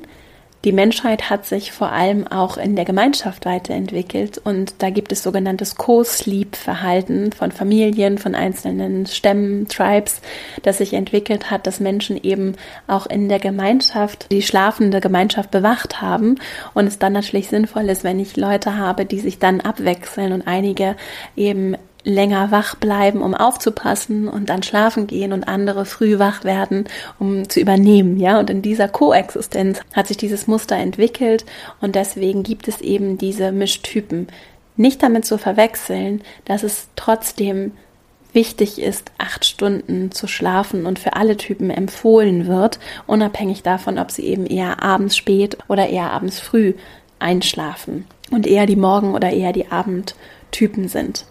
die 0.64 0.72
Menschheit 0.72 1.28
hat 1.28 1.44
sich 1.44 1.72
vor 1.72 1.90
allem 1.90 2.26
auch 2.26 2.56
in 2.56 2.76
der 2.76 2.84
Gemeinschaft 2.84 3.46
weiterentwickelt 3.46 4.38
und 4.38 4.74
da 4.78 4.90
gibt 4.90 5.10
es 5.10 5.22
sogenanntes 5.22 5.74
Co-Sleep-Verhalten 5.74 7.32
von 7.32 7.50
Familien, 7.50 8.18
von 8.18 8.34
einzelnen 8.34 9.06
Stämmen, 9.06 9.66
Tribes, 9.66 10.20
das 10.62 10.78
sich 10.78 10.94
entwickelt 10.94 11.50
hat, 11.50 11.66
dass 11.66 11.80
Menschen 11.80 12.22
eben 12.22 12.54
auch 12.86 13.06
in 13.06 13.28
der 13.28 13.40
Gemeinschaft 13.40 14.30
die 14.30 14.42
schlafende 14.42 15.00
Gemeinschaft 15.00 15.50
bewacht 15.50 16.00
haben 16.00 16.36
und 16.74 16.86
es 16.86 16.98
dann 16.98 17.12
natürlich 17.12 17.48
sinnvoll 17.48 17.88
ist, 17.88 18.04
wenn 18.04 18.20
ich 18.20 18.36
Leute 18.36 18.76
habe, 18.76 19.04
die 19.04 19.20
sich 19.20 19.38
dann 19.40 19.60
abwechseln 19.60 20.32
und 20.32 20.46
einige 20.46 20.96
eben 21.34 21.76
länger 22.04 22.50
wach 22.50 22.74
bleiben, 22.74 23.22
um 23.22 23.34
aufzupassen 23.34 24.28
und 24.28 24.48
dann 24.48 24.62
schlafen 24.62 25.06
gehen 25.06 25.32
und 25.32 25.44
andere 25.44 25.84
früh 25.84 26.18
wach 26.18 26.44
werden, 26.44 26.86
um 27.18 27.48
zu 27.48 27.60
übernehmen, 27.60 28.18
ja. 28.18 28.38
Und 28.38 28.50
in 28.50 28.62
dieser 28.62 28.88
Koexistenz 28.88 29.80
hat 29.92 30.08
sich 30.08 30.16
dieses 30.16 30.46
Muster 30.46 30.76
entwickelt 30.76 31.44
und 31.80 31.94
deswegen 31.94 32.42
gibt 32.42 32.68
es 32.68 32.80
eben 32.80 33.18
diese 33.18 33.52
Mischtypen. 33.52 34.28
Nicht 34.76 35.02
damit 35.02 35.24
zu 35.24 35.38
verwechseln, 35.38 36.22
dass 36.44 36.62
es 36.62 36.88
trotzdem 36.96 37.72
wichtig 38.32 38.80
ist, 38.80 39.12
acht 39.18 39.44
Stunden 39.44 40.10
zu 40.10 40.26
schlafen 40.26 40.86
und 40.86 40.98
für 40.98 41.14
alle 41.14 41.36
Typen 41.36 41.70
empfohlen 41.70 42.46
wird, 42.46 42.78
unabhängig 43.06 43.62
davon, 43.62 43.98
ob 43.98 44.10
sie 44.10 44.24
eben 44.24 44.46
eher 44.46 44.82
abends 44.82 45.16
spät 45.16 45.58
oder 45.68 45.88
eher 45.88 46.10
abends 46.10 46.40
früh 46.40 46.72
einschlafen 47.18 48.06
und 48.30 48.46
eher 48.46 48.66
die 48.66 48.76
Morgen- 48.76 49.14
oder 49.14 49.30
eher 49.30 49.52
die 49.52 49.70
Abendtypen 49.70 50.88
sind. 50.88 51.26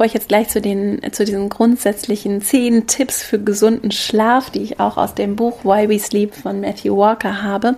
Bevor 0.00 0.06
ich 0.06 0.14
jetzt 0.14 0.28
gleich 0.28 0.48
zu 0.48 0.62
den, 0.62 1.02
zu 1.12 1.26
diesen 1.26 1.50
grundsätzlichen 1.50 2.40
zehn 2.40 2.86
Tipps 2.86 3.22
für 3.22 3.38
gesunden 3.38 3.90
Schlaf, 3.90 4.48
die 4.48 4.62
ich 4.62 4.80
auch 4.80 4.96
aus 4.96 5.14
dem 5.14 5.36
Buch 5.36 5.62
Why 5.62 5.90
We 5.90 5.98
Sleep 5.98 6.34
von 6.34 6.62
Matthew 6.62 6.96
Walker 6.96 7.42
habe, 7.42 7.76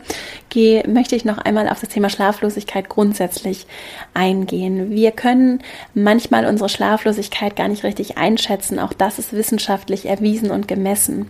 gehe, 0.49 0.87
möchte 0.87 1.17
ich 1.17 1.25
noch 1.25 1.39
einmal 1.39 1.69
auf 1.69 1.81
das 1.81 1.89
Thema 1.89 2.11
Schlaflosigkeit 2.11 2.89
grundsätzlich 2.89 3.67
eingehen. 4.15 4.93
Wir 4.93 5.11
können 5.11 5.65
manchmal 5.95 6.47
unsere 6.47 6.69
Schlaflosigkeit 6.69 7.57
gar 7.57 7.67
nicht 7.67 7.83
richtig 7.83 8.19
einschätzen. 8.19 8.79
Auch 8.79 8.93
das 8.93 9.19
ist 9.19 9.33
wissenschaftlich 9.33 10.07
erwiesen 10.07 10.53
und 10.53 10.69
gemessen. 10.69 11.27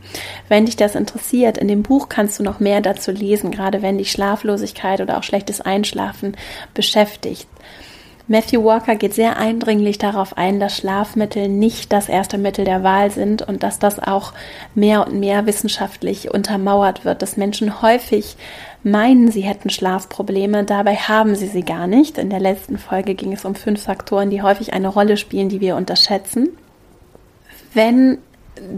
Wenn 0.51 0.67
dich 0.67 0.77
das 0.77 0.95
interessiert, 0.95 1.57
in 1.57 1.69
dem 1.69 1.83
Buch 1.83 2.11
kannst 2.11 2.39
du 2.39 2.43
noch 2.43 2.61
mehr 2.61 2.83
dazu 2.83 3.13
lesen, 3.13 3.51
gerade 3.51 3.81
wenn 3.81 3.97
dich 3.97 4.13
Schlaflosigkeit 4.13 5.01
oder 5.01 5.17
auch 5.17 5.23
schlechtes 5.23 5.63
Einschlafen 5.63 6.37
beschäftigt. 6.75 7.49
Matthew 8.29 8.65
Walker 8.65 8.95
geht 8.95 9.15
sehr 9.15 9.37
eindringlich 9.37 9.99
darauf 9.99 10.37
ein, 10.37 10.61
dass 10.61 10.77
Schlafmittel 10.77 11.49
nicht 11.49 11.93
das 11.93 12.09
erste 12.09 12.39
Mittel 12.39 12.65
der 12.65 12.83
Wahl 12.85 13.11
sind 13.11 13.43
und 13.43 13.63
dass 13.63 13.79
das 13.79 13.99
auch 13.99 14.33
mehr 14.75 15.07
und 15.07 15.19
mehr 15.19 15.47
wissenschaftlich 15.47 16.33
untermauert 16.33 17.05
wird, 17.05 17.21
dass 17.21 17.37
Menschen 17.37 17.83
häufig 17.83 18.37
meinen, 18.85 19.31
sie 19.31 19.43
hätten 19.43 19.71
Schlafprobleme, 19.71 20.65
dabei 20.65 20.97
haben 20.97 21.35
sie 21.35 21.49
sie 21.49 21.63
gar 21.63 21.87
nicht. 21.87 22.17
In 22.17 22.31
der 22.31 22.41
letzten 22.41 22.79
Folge 22.79 23.15
ging 23.15 23.33
es 23.33 23.45
um 23.45 23.55
fünf 23.55 23.83
Faktoren, 23.83 24.31
die 24.31 24.43
häufig 24.43 24.73
eine 24.73 24.89
Rolle 24.89 25.17
spielen, 25.17 25.49
die 25.49 25.61
wir 25.61 25.77
unterschätzen. 25.77 26.49
Wenn 27.75 28.19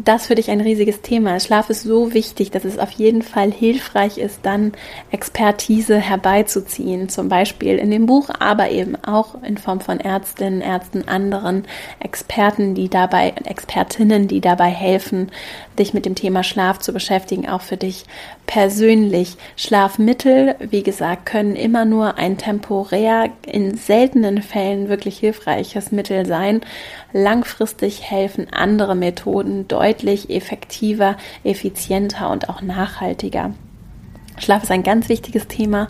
das 0.05 0.27
für 0.27 0.35
dich 0.35 0.51
ein 0.51 0.61
riesiges 0.61 1.01
Thema. 1.01 1.39
Schlaf 1.41 1.71
ist 1.71 1.83
so 1.83 2.15
wichtig, 2.15 2.51
dass 2.51 2.65
es 2.65 2.79
auf 2.79 2.91
jeden 2.93 3.23
Fall 3.23 3.53
hilfreich 3.53 4.19
ist, 4.19 4.41
dann 4.43 4.73
Expertise 5.11 5.99
herbeizuziehen, 5.99 7.09
zum 7.09 7.29
Beispiel 7.29 7.79
in 7.79 7.91
dem 7.91 8.07
Buch, 8.07 8.31
aber 8.39 8.71
eben 8.71 8.97
auch 9.05 9.43
in 9.43 9.59
Form 9.59 9.81
von 9.81 10.01
Ärztinnen, 10.01 10.61
Ärzten, 10.61 11.09
anderen 11.09 11.65
Experten, 12.01 12.75
die 12.75 12.89
dabei, 12.89 13.35
Expertinnen, 13.45 14.29
die 14.29 14.41
dabei 14.41 14.69
helfen, 14.69 15.31
dich 15.79 15.95
mit 15.95 16.07
dem 16.07 16.15
Thema 16.15 16.43
Schlaf 16.43 16.79
zu 16.79 16.93
beschäftigen, 16.93 17.49
auch 17.49 17.63
für 17.63 17.77
dich 17.77 18.05
persönlich. 18.47 19.37
Schlafmittel, 19.57 20.57
wie 20.59 20.83
gesagt, 20.83 21.27
können 21.27 21.57
immer 21.57 21.85
nur 21.85 22.19
ein 22.19 22.39
temporär, 22.39 23.31
in 23.47 23.77
seltenen 23.77 24.43
Fällen 24.43 24.89
wirklich 24.89 25.19
hilfreiches 25.19 25.93
Mittel 25.93 26.27
sein. 26.27 26.61
Langfristig 27.13 28.03
helfen 28.03 28.47
andere 28.53 28.95
Methoden 28.95 29.69
deutlich 29.69 30.31
effektiver, 30.31 31.17
effizienter 31.43 32.31
und 32.31 32.49
auch 32.49 32.63
nachhaltiger. 32.63 33.53
Schlaf 34.39 34.65
ist 34.65 34.71
ein 34.71 34.83
ganz 34.83 35.09
wichtiges 35.09 35.47
Thema. 35.47 35.89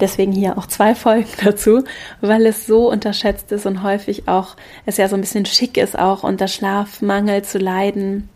Deswegen 0.00 0.32
hier 0.32 0.58
auch 0.58 0.66
zwei 0.66 0.94
Folgen 0.94 1.28
dazu, 1.44 1.84
weil 2.20 2.46
es 2.46 2.66
so 2.66 2.90
unterschätzt 2.90 3.52
ist 3.52 3.64
und 3.66 3.82
häufig 3.82 4.28
auch 4.28 4.56
es 4.86 4.96
ja 4.96 5.08
so 5.08 5.14
ein 5.14 5.20
bisschen 5.20 5.46
schick 5.46 5.76
ist, 5.76 5.98
auch 5.98 6.24
unter 6.24 6.48
Schlafmangel 6.48 7.42
zu 7.42 7.58
leiden 7.58 8.28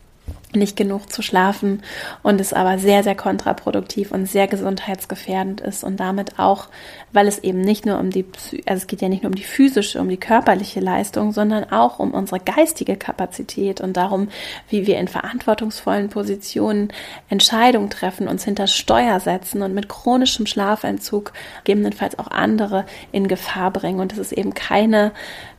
nicht 0.55 0.77
genug 0.77 1.13
zu 1.13 1.21
schlafen 1.21 1.83
und 2.23 2.41
es 2.41 2.53
aber 2.53 2.79
sehr, 2.79 3.03
sehr 3.03 3.15
kontraproduktiv 3.15 4.13
und 4.13 4.27
sehr 4.27 4.47
gesundheitsgefährdend 4.49 5.61
ist 5.61 5.85
und 5.85 6.01
damit 6.01 6.39
auch, 6.39 6.69
weil 7.13 7.29
es 7.29 7.39
eben 7.39 7.61
nicht 7.61 7.85
nur 7.85 7.99
um 7.99 8.11
die, 8.11 8.25
also 8.67 8.83
es 8.83 8.87
geht 8.87 9.03
ja 9.03 9.09
nicht 9.09 9.23
nur 9.23 9.31
um 9.31 9.37
die 9.37 9.43
physische, 9.43 10.01
um 10.01 10.09
die 10.09 10.17
körperliche 10.17 10.81
Leistung, 10.81 11.33
sondern 11.33 11.71
auch 11.71 11.99
um 11.99 12.13
unsere 12.13 12.41
geistige 12.41 12.97
Kapazität 12.97 13.81
und 13.81 13.97
darum, 13.97 14.29
wie 14.71 14.87
wir 14.87 14.99
in 14.99 15.09
verantwortungsvollen 15.09 16.09
Positionen 16.09 16.89
Entscheidungen 17.29 17.91
treffen, 17.91 18.27
uns 18.27 18.45
hinter 18.45 18.67
Steuer 18.67 19.21
setzen 19.21 19.63
und 19.63 19.75
mit 19.75 19.89
chronischem 19.89 20.47
Schlafentzug 20.47 21.33
gegebenenfalls 21.65 22.19
auch 22.19 22.29
andere 22.29 22.87
in 23.13 23.29
Gefahr 23.29 23.71
bringen. 23.71 24.01
Und 24.01 24.13
es 24.13 24.19
ist 24.19 24.33
eben 24.33 24.55
keine 24.55 25.13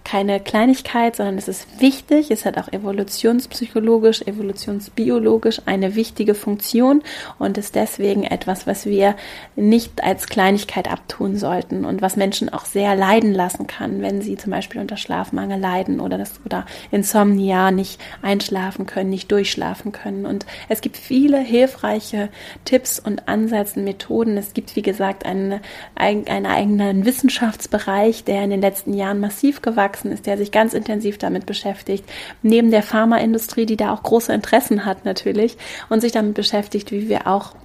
keine 0.04 0.40
Kleinigkeit, 0.40 1.16
sondern 1.16 1.38
es 1.38 1.48
ist 1.48 1.82
wichtig. 1.82 2.32
Es 2.32 2.46
hat 2.46 2.58
auch 2.58 2.72
evolutionspsychologisch, 2.72 4.24
evolutionsbiologisch 4.24 5.62
eine 5.66 5.96
wichtige 5.96 6.34
Funktion 6.34 7.04
und 7.38 7.58
ist 7.58 7.76
deswegen 7.76 8.24
etwas, 8.24 8.66
was 8.66 8.86
wir 8.86 9.16
nicht 9.56 10.04
als 10.04 10.28
Kleinigkeit 10.28 10.92
abtun 10.92 11.38
sollten 11.38 11.86
und 11.86 12.02
was 12.02 12.16
Menschen 12.16 12.52
auch 12.52 12.66
sehr 12.66 12.96
leiden 12.96 13.34
lassen 13.34 13.68
kann, 13.68 14.02
wenn 14.02 14.22
sie 14.22 14.36
zum 14.36 14.52
Beispiel 14.52 14.82
unter 14.82 14.98
Schlafmangel 14.98 15.60
leiden 15.60 16.00
oder 16.00 16.18
das 16.18 16.40
oder 16.44 16.66
Insomnia 16.92 17.70
nicht 17.70 18.02
einschlafen 18.22 18.86
können, 18.86 19.12
nicht 19.12 19.32
durchschlafen 19.32 19.92
können. 19.92 20.26
Und 20.26 20.46
es 20.70 20.82
gibt 20.82 20.98
viele 20.98 21.40
hilfreiche 21.40 22.30
Tipps 22.66 23.00
und 23.00 23.28
Ansätze, 23.28 23.80
Methoden. 23.80 24.38
Es 24.38 24.54
gibt, 24.54 24.76
wie 24.76 24.82
gesagt, 24.82 25.26
einen, 25.26 25.60
einen 25.94 26.46
eigenen 26.48 27.06
Wissenschaftsbereich, 27.06 28.24
der 28.24 28.44
in 28.44 28.50
den 28.50 28.62
letzten 28.62 28.94
Jahren 28.94 29.20
massiv 29.20 29.62
gewachsen 29.62 29.89
gewachsen 29.90 30.12
ist, 30.12 30.26
der 30.26 30.38
sich 30.38 30.52
ganz 30.52 30.74
intensiv 30.74 31.18
damit 31.18 31.46
beschäftigt, 31.46 32.06
neben 32.42 32.72
der 32.72 32.84
Pharmaindustrie, 32.84 33.66
die 33.66 33.78
da 33.78 33.94
auch 33.94 34.04
große 34.04 34.34
Interessen 34.34 34.86
hat 34.86 35.06
natürlich 35.06 35.58
und 35.90 36.02
sich 36.02 36.12
damit 36.12 36.36
beschäftigt, 36.36 36.92
wie 36.92 37.10
wir 37.10 37.28
auch 37.28 37.56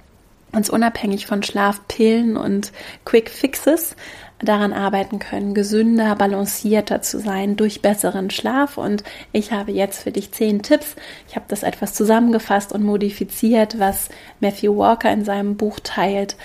uns 0.52 0.70
unabhängig 0.70 1.26
von 1.26 1.42
Schlafpillen 1.42 2.36
und 2.36 2.72
Quick 3.04 3.28
Fixes 3.28 3.96
daran 4.38 4.72
arbeiten 4.72 5.18
können, 5.18 5.54
gesünder, 5.54 6.14
balancierter 6.16 7.02
zu 7.02 7.18
sein 7.18 7.56
durch 7.56 7.82
besseren 7.82 8.30
Schlaf. 8.30 8.78
Und 8.78 9.02
ich 9.32 9.52
habe 9.52 9.72
jetzt 9.72 10.02
für 10.02 10.12
dich 10.12 10.32
zehn 10.32 10.62
Tipps. 10.62 10.96
Ich 11.28 11.36
habe 11.36 11.46
das 11.48 11.62
etwas 11.62 11.94
zusammengefasst 11.94 12.72
und 12.72 12.84
modifiziert, 12.84 13.78
was 13.78 14.08
Matthew 14.40 14.76
Walker 14.76 15.10
in 15.10 15.24
seinem 15.24 15.56
Buch 15.56 15.80
teilt, 15.82 16.36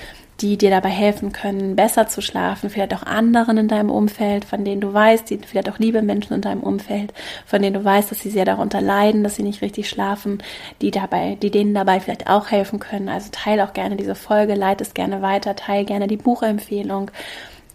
die 0.41 0.57
dir 0.57 0.69
dabei 0.69 0.89
helfen 0.89 1.31
können, 1.31 1.75
besser 1.75 2.07
zu 2.07 2.21
schlafen, 2.21 2.69
vielleicht 2.69 2.93
auch 2.93 3.03
anderen 3.03 3.57
in 3.57 3.67
deinem 3.67 3.89
Umfeld, 3.89 4.45
von 4.45 4.63
denen 4.63 4.81
du 4.81 4.93
weißt, 4.93 5.29
die 5.29 5.39
vielleicht 5.39 5.69
auch 5.69 5.79
liebe 5.79 6.01
Menschen 6.01 6.33
in 6.33 6.41
deinem 6.41 6.61
Umfeld, 6.61 7.13
von 7.45 7.61
denen 7.61 7.73
du 7.73 7.83
weißt, 7.83 8.11
dass 8.11 8.21
sie 8.21 8.29
sehr 8.29 8.45
darunter 8.45 8.81
leiden, 8.81 9.23
dass 9.23 9.35
sie 9.35 9.43
nicht 9.43 9.61
richtig 9.61 9.89
schlafen, 9.89 10.41
die 10.81 10.91
dabei, 10.91 11.37
die 11.41 11.51
denen 11.51 11.73
dabei 11.73 11.99
vielleicht 11.99 12.27
auch 12.29 12.51
helfen 12.51 12.79
können. 12.79 13.09
Also 13.09 13.29
teile 13.31 13.65
auch 13.65 13.73
gerne 13.73 13.95
diese 13.95 14.15
Folge, 14.15 14.55
leite 14.55 14.83
es 14.83 14.93
gerne 14.93 15.21
weiter, 15.21 15.55
teile 15.55 15.85
gerne 15.85 16.07
die 16.07 16.17
Buchempfehlung. 16.17 17.11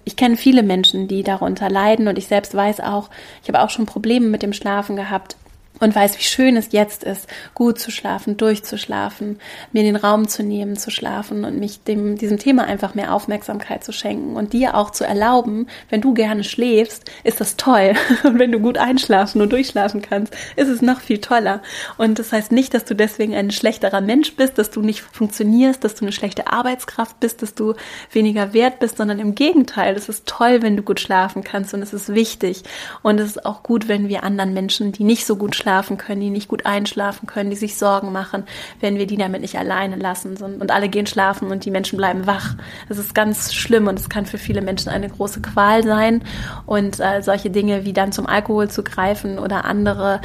Ich 0.04 0.16
kenne 0.16 0.36
viele 0.36 0.62
Menschen, 0.62 1.08
die 1.08 1.22
darunter 1.22 1.70
leiden 1.70 2.08
und 2.08 2.18
ich 2.18 2.26
selbst 2.26 2.54
weiß 2.54 2.80
auch, 2.80 3.10
ich 3.42 3.48
habe 3.48 3.62
auch 3.62 3.70
schon 3.70 3.86
Probleme 3.86 4.26
mit 4.26 4.42
dem 4.42 4.52
Schlafen 4.52 4.96
gehabt 4.96 5.36
und 5.80 5.94
weiß, 5.94 6.18
wie 6.18 6.22
schön 6.22 6.56
es 6.56 6.68
jetzt 6.70 7.02
ist, 7.02 7.26
gut 7.54 7.80
zu 7.80 7.90
schlafen, 7.90 8.36
durchzuschlafen, 8.36 9.40
mir 9.72 9.82
den 9.82 9.96
Raum 9.96 10.28
zu 10.28 10.44
nehmen, 10.44 10.76
zu 10.76 10.90
schlafen 10.90 11.44
und 11.44 11.58
mich 11.58 11.82
dem, 11.82 12.16
diesem 12.16 12.38
Thema 12.38 12.64
einfach 12.64 12.94
mehr 12.94 13.12
Aufmerksamkeit 13.12 13.82
zu 13.82 13.92
schenken 13.92 14.36
und 14.36 14.52
dir 14.52 14.76
auch 14.76 14.90
zu 14.90 15.04
erlauben, 15.04 15.66
wenn 15.90 16.00
du 16.00 16.14
gerne 16.14 16.44
schläfst, 16.44 17.10
ist 17.24 17.40
das 17.40 17.56
toll. 17.56 17.94
Und 18.24 18.38
wenn 18.38 18.52
du 18.52 18.60
gut 18.60 18.78
einschlafen 18.78 19.40
und 19.40 19.52
durchschlafen 19.52 20.00
kannst, 20.00 20.34
ist 20.56 20.68
es 20.68 20.82
noch 20.82 21.00
viel 21.00 21.18
toller. 21.18 21.62
Und 21.98 22.18
das 22.18 22.32
heißt 22.32 22.52
nicht, 22.52 22.72
dass 22.74 22.84
du 22.84 22.94
deswegen 22.94 23.34
ein 23.34 23.50
schlechterer 23.50 24.00
Mensch 24.00 24.34
bist, 24.36 24.58
dass 24.58 24.70
du 24.70 24.80
nicht 24.80 25.00
funktionierst, 25.00 25.82
dass 25.84 25.94
du 25.94 26.04
eine 26.04 26.12
schlechte 26.12 26.48
Arbeitskraft 26.48 27.20
bist, 27.20 27.42
dass 27.42 27.54
du 27.54 27.74
weniger 28.12 28.52
wert 28.52 28.78
bist, 28.78 28.96
sondern 28.96 29.18
im 29.18 29.34
Gegenteil, 29.34 29.94
es 29.94 30.08
ist 30.08 30.26
toll, 30.26 30.62
wenn 30.62 30.76
du 30.76 30.82
gut 30.82 31.00
schlafen 31.00 31.44
kannst 31.44 31.74
und 31.74 31.82
es 31.82 31.92
ist 31.92 32.14
wichtig. 32.14 32.62
Und 33.02 33.20
es 33.20 33.30
ist 33.30 33.46
auch 33.46 33.62
gut, 33.62 33.88
wenn 33.88 34.08
wir 34.08 34.22
anderen 34.22 34.54
Menschen, 34.54 34.92
die 34.92 35.04
nicht 35.04 35.26
so 35.26 35.36
gut 35.36 35.54
schlafen, 35.54 35.63
schlafen 35.64 35.96
können, 35.96 36.20
die 36.20 36.28
nicht 36.28 36.48
gut 36.48 36.66
einschlafen 36.66 37.26
können, 37.26 37.48
die 37.48 37.56
sich 37.56 37.78
Sorgen 37.78 38.12
machen, 38.12 38.44
wenn 38.80 38.98
wir 38.98 39.06
die 39.06 39.16
damit 39.16 39.40
nicht 39.40 39.56
alleine 39.56 39.96
lassen. 39.96 40.36
Und 40.36 40.70
alle 40.70 40.90
gehen 40.90 41.06
schlafen 41.06 41.50
und 41.50 41.64
die 41.64 41.70
Menschen 41.70 41.96
bleiben 41.96 42.26
wach. 42.26 42.54
Das 42.90 42.98
ist 42.98 43.14
ganz 43.14 43.54
schlimm 43.54 43.86
und 43.86 43.98
es 43.98 44.10
kann 44.10 44.26
für 44.26 44.36
viele 44.36 44.60
Menschen 44.60 44.90
eine 44.90 45.08
große 45.08 45.40
Qual 45.40 45.82
sein. 45.82 46.22
Und 46.66 47.00
äh, 47.00 47.22
solche 47.22 47.48
Dinge 47.48 47.86
wie 47.86 47.94
dann 47.94 48.12
zum 48.12 48.26
Alkohol 48.26 48.68
zu 48.68 48.84
greifen 48.84 49.38
oder 49.38 49.64
andere 49.64 50.20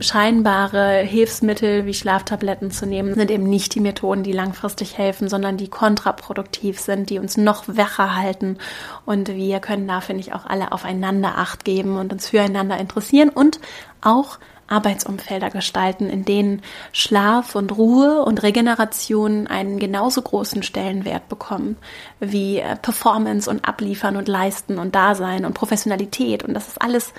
scheinbare 0.00 1.00
Hilfsmittel 1.00 1.84
wie 1.84 1.92
Schlaftabletten 1.92 2.70
zu 2.70 2.86
nehmen, 2.86 3.14
sind 3.14 3.30
eben 3.30 3.44
nicht 3.44 3.74
die 3.74 3.80
Methoden, 3.80 4.22
die 4.22 4.32
langfristig 4.32 4.96
helfen, 4.96 5.28
sondern 5.28 5.58
die 5.58 5.68
kontraproduktiv 5.68 6.80
sind, 6.80 7.10
die 7.10 7.18
uns 7.18 7.36
noch 7.36 7.64
wacher 7.68 8.16
halten. 8.16 8.56
Und 9.04 9.28
wir 9.28 9.60
können 9.60 9.86
da, 9.86 10.00
finde 10.00 10.22
ich, 10.22 10.32
auch 10.32 10.46
alle 10.46 10.72
aufeinander 10.72 11.36
Acht 11.36 11.66
geben 11.66 11.98
und 11.98 12.10
uns 12.10 12.28
füreinander 12.28 12.78
interessieren 12.78 13.28
und 13.28 13.60
auch 14.00 14.38
Arbeitsumfelder 14.68 15.50
gestalten, 15.50 16.08
in 16.08 16.24
denen 16.24 16.62
Schlaf 16.92 17.54
und 17.54 17.76
Ruhe 17.76 18.22
und 18.22 18.42
Regeneration 18.42 19.46
einen 19.46 19.78
genauso 19.78 20.22
großen 20.22 20.62
Stellenwert 20.62 21.28
bekommen 21.28 21.76
wie 22.20 22.58
äh, 22.58 22.76
Performance 22.76 23.50
und 23.50 23.66
Abliefern 23.66 24.16
und 24.16 24.28
Leisten 24.28 24.78
und 24.78 24.94
Dasein 24.94 25.44
und 25.44 25.54
Professionalität. 25.54 26.42
Und 26.42 26.54
das 26.54 26.68
ist 26.68 26.82
alles 26.82 27.12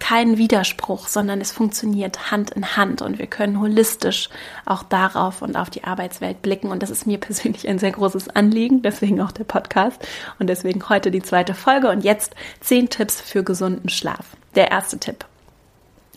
kein 0.00 0.38
Widerspruch, 0.38 1.06
sondern 1.06 1.40
es 1.40 1.52
funktioniert 1.52 2.32
Hand 2.32 2.50
in 2.50 2.76
Hand 2.76 3.02
und 3.02 3.18
wir 3.18 3.28
können 3.28 3.60
holistisch 3.60 4.30
auch 4.64 4.82
darauf 4.82 5.42
und 5.42 5.56
auf 5.56 5.70
die 5.70 5.84
Arbeitswelt 5.84 6.42
blicken. 6.42 6.70
Und 6.70 6.82
das 6.82 6.90
ist 6.90 7.06
mir 7.06 7.18
persönlich 7.18 7.68
ein 7.68 7.78
sehr 7.78 7.92
großes 7.92 8.30
Anliegen, 8.30 8.82
deswegen 8.82 9.20
auch 9.20 9.30
der 9.30 9.44
Podcast 9.44 10.04
und 10.40 10.48
deswegen 10.48 10.88
heute 10.88 11.12
die 11.12 11.22
zweite 11.22 11.54
Folge 11.54 11.90
und 11.90 12.02
jetzt 12.02 12.34
zehn 12.60 12.88
Tipps 12.88 13.20
für 13.20 13.44
gesunden 13.44 13.88
Schlaf. 13.88 14.36
Der 14.56 14.70
erste 14.72 14.98
Tipp. 14.98 15.29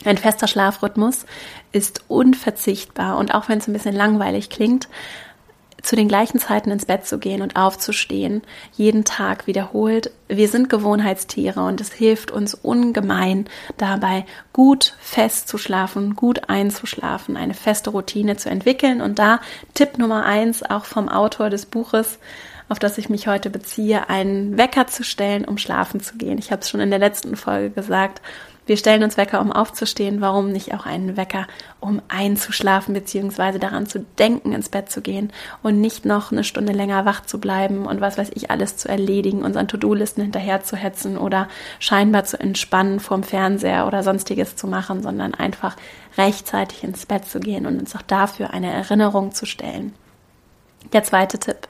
Ein 0.04 0.18
fester 0.18 0.48
Schlafrhythmus 0.48 1.24
ist 1.72 2.04
unverzichtbar 2.08 3.16
und 3.16 3.34
auch 3.34 3.48
wenn 3.48 3.58
es 3.58 3.68
ein 3.68 3.72
bisschen 3.72 3.94
langweilig 3.94 4.50
klingt, 4.50 4.88
zu 5.84 5.96
den 5.96 6.08
gleichen 6.08 6.38
Zeiten 6.38 6.70
ins 6.70 6.86
Bett 6.86 7.06
zu 7.06 7.18
gehen 7.18 7.42
und 7.42 7.56
aufzustehen, 7.56 8.42
jeden 8.72 9.04
Tag 9.04 9.46
wiederholt. 9.46 10.10
Wir 10.28 10.48
sind 10.48 10.70
Gewohnheitstiere 10.70 11.62
und 11.62 11.80
es 11.80 11.92
hilft 11.92 12.30
uns 12.30 12.54
ungemein 12.54 13.46
dabei, 13.76 14.24
gut 14.52 14.96
fest 14.98 15.46
zu 15.46 15.58
schlafen, 15.58 16.16
gut 16.16 16.48
einzuschlafen, 16.48 17.36
eine 17.36 17.54
feste 17.54 17.90
Routine 17.90 18.36
zu 18.36 18.48
entwickeln. 18.48 19.02
Und 19.02 19.18
da 19.18 19.40
Tipp 19.74 19.98
Nummer 19.98 20.24
eins, 20.24 20.62
auch 20.62 20.86
vom 20.86 21.08
Autor 21.08 21.50
des 21.50 21.66
Buches, 21.66 22.18
auf 22.70 22.78
das 22.78 22.96
ich 22.96 23.10
mich 23.10 23.26
heute 23.26 23.50
beziehe, 23.50 24.08
einen 24.08 24.56
Wecker 24.56 24.86
zu 24.86 25.04
stellen, 25.04 25.44
um 25.44 25.58
schlafen 25.58 26.00
zu 26.00 26.16
gehen. 26.16 26.38
Ich 26.38 26.50
habe 26.50 26.62
es 26.62 26.70
schon 26.70 26.80
in 26.80 26.90
der 26.90 26.98
letzten 26.98 27.36
Folge 27.36 27.70
gesagt 27.70 28.22
Wir 28.66 28.78
stellen 28.78 29.02
uns 29.02 29.18
Wecker, 29.18 29.40
um 29.40 29.52
aufzustehen. 29.52 30.20
Warum 30.20 30.50
nicht 30.50 30.72
auch 30.72 30.86
einen 30.86 31.16
Wecker, 31.16 31.46
um 31.80 32.00
einzuschlafen 32.08 32.94
bzw. 32.94 33.58
daran 33.58 33.86
zu 33.86 34.00
denken, 34.18 34.52
ins 34.52 34.70
Bett 34.70 34.90
zu 34.90 35.02
gehen 35.02 35.32
und 35.62 35.80
nicht 35.80 36.06
noch 36.06 36.32
eine 36.32 36.44
Stunde 36.44 36.72
länger 36.72 37.04
wach 37.04 37.26
zu 37.26 37.38
bleiben 37.38 37.86
und 37.86 38.00
was 38.00 38.16
weiß 38.16 38.30
ich 38.34 38.50
alles 38.50 38.76
zu 38.76 38.88
erledigen, 38.88 39.42
unseren 39.42 39.68
To-Do-Listen 39.68 40.22
hinterher 40.22 40.62
zu 40.62 40.76
hetzen 40.76 41.18
oder 41.18 41.48
scheinbar 41.78 42.24
zu 42.24 42.40
entspannen 42.40 43.00
vorm 43.00 43.22
Fernseher 43.22 43.86
oder 43.86 44.02
sonstiges 44.02 44.56
zu 44.56 44.66
machen, 44.66 45.02
sondern 45.02 45.34
einfach 45.34 45.76
rechtzeitig 46.16 46.84
ins 46.84 47.04
Bett 47.04 47.26
zu 47.26 47.40
gehen 47.40 47.66
und 47.66 47.78
uns 47.78 47.94
auch 47.94 48.02
dafür 48.02 48.54
eine 48.54 48.72
Erinnerung 48.72 49.32
zu 49.32 49.44
stellen. 49.44 49.94
Der 50.92 51.02
zweite 51.02 51.38
Tipp. 51.38 51.68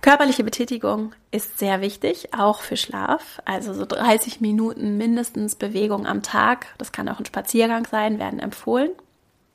Körperliche 0.00 0.44
Betätigung 0.44 1.12
ist 1.30 1.58
sehr 1.58 1.80
wichtig, 1.80 2.32
auch 2.32 2.60
für 2.60 2.76
Schlaf. 2.76 3.40
Also 3.44 3.74
so 3.74 3.84
30 3.84 4.40
Minuten 4.40 4.96
mindestens 4.96 5.56
Bewegung 5.56 6.06
am 6.06 6.22
Tag, 6.22 6.66
das 6.78 6.92
kann 6.92 7.08
auch 7.08 7.18
ein 7.18 7.26
Spaziergang 7.26 7.86
sein, 7.90 8.18
werden 8.18 8.38
empfohlen. 8.38 8.90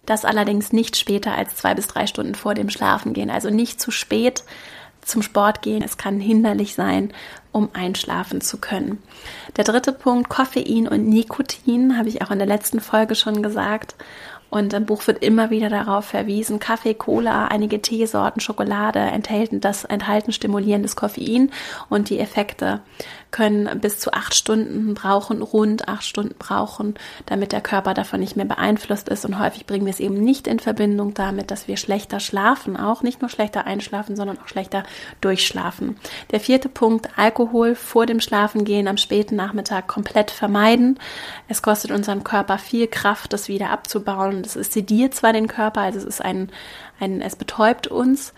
Das 0.05 0.25
allerdings 0.25 0.73
nicht 0.73 0.97
später 0.97 1.33
als 1.33 1.55
zwei 1.55 1.73
bis 1.75 1.87
drei 1.87 2.07
Stunden 2.07 2.35
vor 2.35 2.55
dem 2.55 2.69
Schlafen 2.69 3.13
gehen. 3.13 3.29
Also 3.29 3.49
nicht 3.49 3.79
zu 3.79 3.89
spät 3.89 4.43
zum 5.01 5.21
Sport 5.21 5.61
gehen. 5.61 5.81
Es 5.81 5.97
kann 5.97 6.19
hinderlich 6.19 6.75
sein, 6.75 7.13
um 7.51 7.69
einschlafen 7.73 8.41
zu 8.41 8.57
können. 8.57 9.01
Der 9.55 9.63
dritte 9.63 9.93
Punkt, 9.93 10.29
Koffein 10.29 10.87
und 10.87 11.07
Nikotin, 11.07 11.97
habe 11.97 12.09
ich 12.09 12.21
auch 12.21 12.31
in 12.31 12.39
der 12.39 12.47
letzten 12.47 12.79
Folge 12.79 13.15
schon 13.15 13.43
gesagt. 13.43 13.95
Und 14.53 14.71
im 14.73 14.85
Buch 14.85 15.07
wird 15.07 15.23
immer 15.23 15.49
wieder 15.49 15.67
darauf 15.69 16.05
verwiesen, 16.05 16.59
Kaffee, 16.59 16.93
Cola, 16.93 17.47
einige 17.47 17.81
Teesorten, 17.81 18.39
Schokolade 18.39 18.99
enthalten 18.99 19.61
das 19.61 19.83
enthalten 19.83 20.31
stimulierendes 20.31 20.95
Koffein 20.95 21.49
und 21.89 22.11
die 22.11 22.19
Effekte 22.19 22.81
können 23.33 23.81
bis 23.81 23.99
zu 23.99 24.13
acht 24.13 24.33
Stunden 24.33 24.93
brauchen, 24.93 25.41
rund 25.41 25.89
acht 25.89 26.03
Stunden 26.03 26.35
brauchen, 26.39 26.95
damit 27.25 27.51
der 27.51 27.59
Körper 27.59 27.93
davon 27.93 28.21
nicht 28.21 28.37
mehr 28.37 28.45
beeinflusst 28.45 29.09
ist. 29.09 29.25
Und 29.25 29.39
häufig 29.39 29.65
bringen 29.65 29.85
wir 29.85 29.91
es 29.91 29.99
eben 29.99 30.23
nicht 30.23 30.47
in 30.47 30.59
Verbindung 30.59 31.13
damit, 31.13 31.51
dass 31.51 31.67
wir 31.67 31.75
schlechter 31.75 32.21
schlafen, 32.21 32.77
auch 32.77 33.01
nicht 33.01 33.21
nur 33.21 33.29
schlechter 33.29 33.65
einschlafen, 33.65 34.15
sondern 34.15 34.37
auch 34.37 34.47
schlechter 34.47 34.83
durchschlafen. 35.19 35.97
Der 36.31 36.39
vierte 36.39 36.69
Punkt, 36.69 37.09
Alkohol 37.17 37.75
vor 37.75 38.05
dem 38.05 38.21
Schlafengehen 38.21 38.87
am 38.87 38.97
späten 38.97 39.35
Nachmittag 39.35 39.87
komplett 39.87 40.31
vermeiden. 40.31 40.99
Es 41.47 41.61
kostet 41.61 41.91
unseren 41.91 42.23
Körper 42.23 42.59
viel 42.59 42.87
Kraft, 42.87 43.33
das 43.33 43.47
wieder 43.47 43.71
abzubauen. 43.71 44.43
Das 44.43 44.53
sediert 44.53 45.15
zwar 45.15 45.33
den 45.33 45.47
Körper, 45.47 45.81
also 45.81 45.97
es 45.97 46.05
ist 46.05 46.21
ein, 46.21 46.51
ein 46.99 47.21
es 47.21 47.35
betäubt 47.35 47.87
uns, 47.87 48.33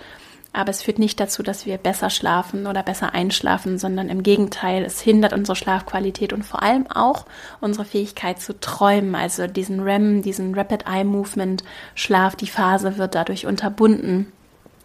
aber 0.55 0.69
es 0.69 0.81
führt 0.81 0.99
nicht 0.99 1.19
dazu, 1.19 1.43
dass 1.43 1.65
wir 1.65 1.77
besser 1.77 2.09
schlafen 2.09 2.65
oder 2.65 2.81
besser 2.81 3.13
einschlafen, 3.13 3.77
sondern 3.77 4.09
im 4.09 4.23
Gegenteil, 4.23 4.83
es 4.83 5.01
hindert 5.01 5.33
unsere 5.33 5.55
Schlafqualität 5.55 6.33
und 6.33 6.43
vor 6.43 6.63
allem 6.63 6.87
auch 6.89 7.25
unsere 7.59 7.85
Fähigkeit 7.85 8.39
zu 8.39 8.59
träumen, 8.59 9.15
also 9.15 9.47
diesen 9.47 9.81
REM, 9.81 10.21
diesen 10.21 10.55
Rapid 10.55 10.85
Eye 10.87 11.03
Movement 11.03 11.63
Schlaf, 11.93 12.35
die 12.35 12.47
Phase 12.47 12.97
wird 12.97 13.15
dadurch 13.15 13.45
unterbunden, 13.45 14.31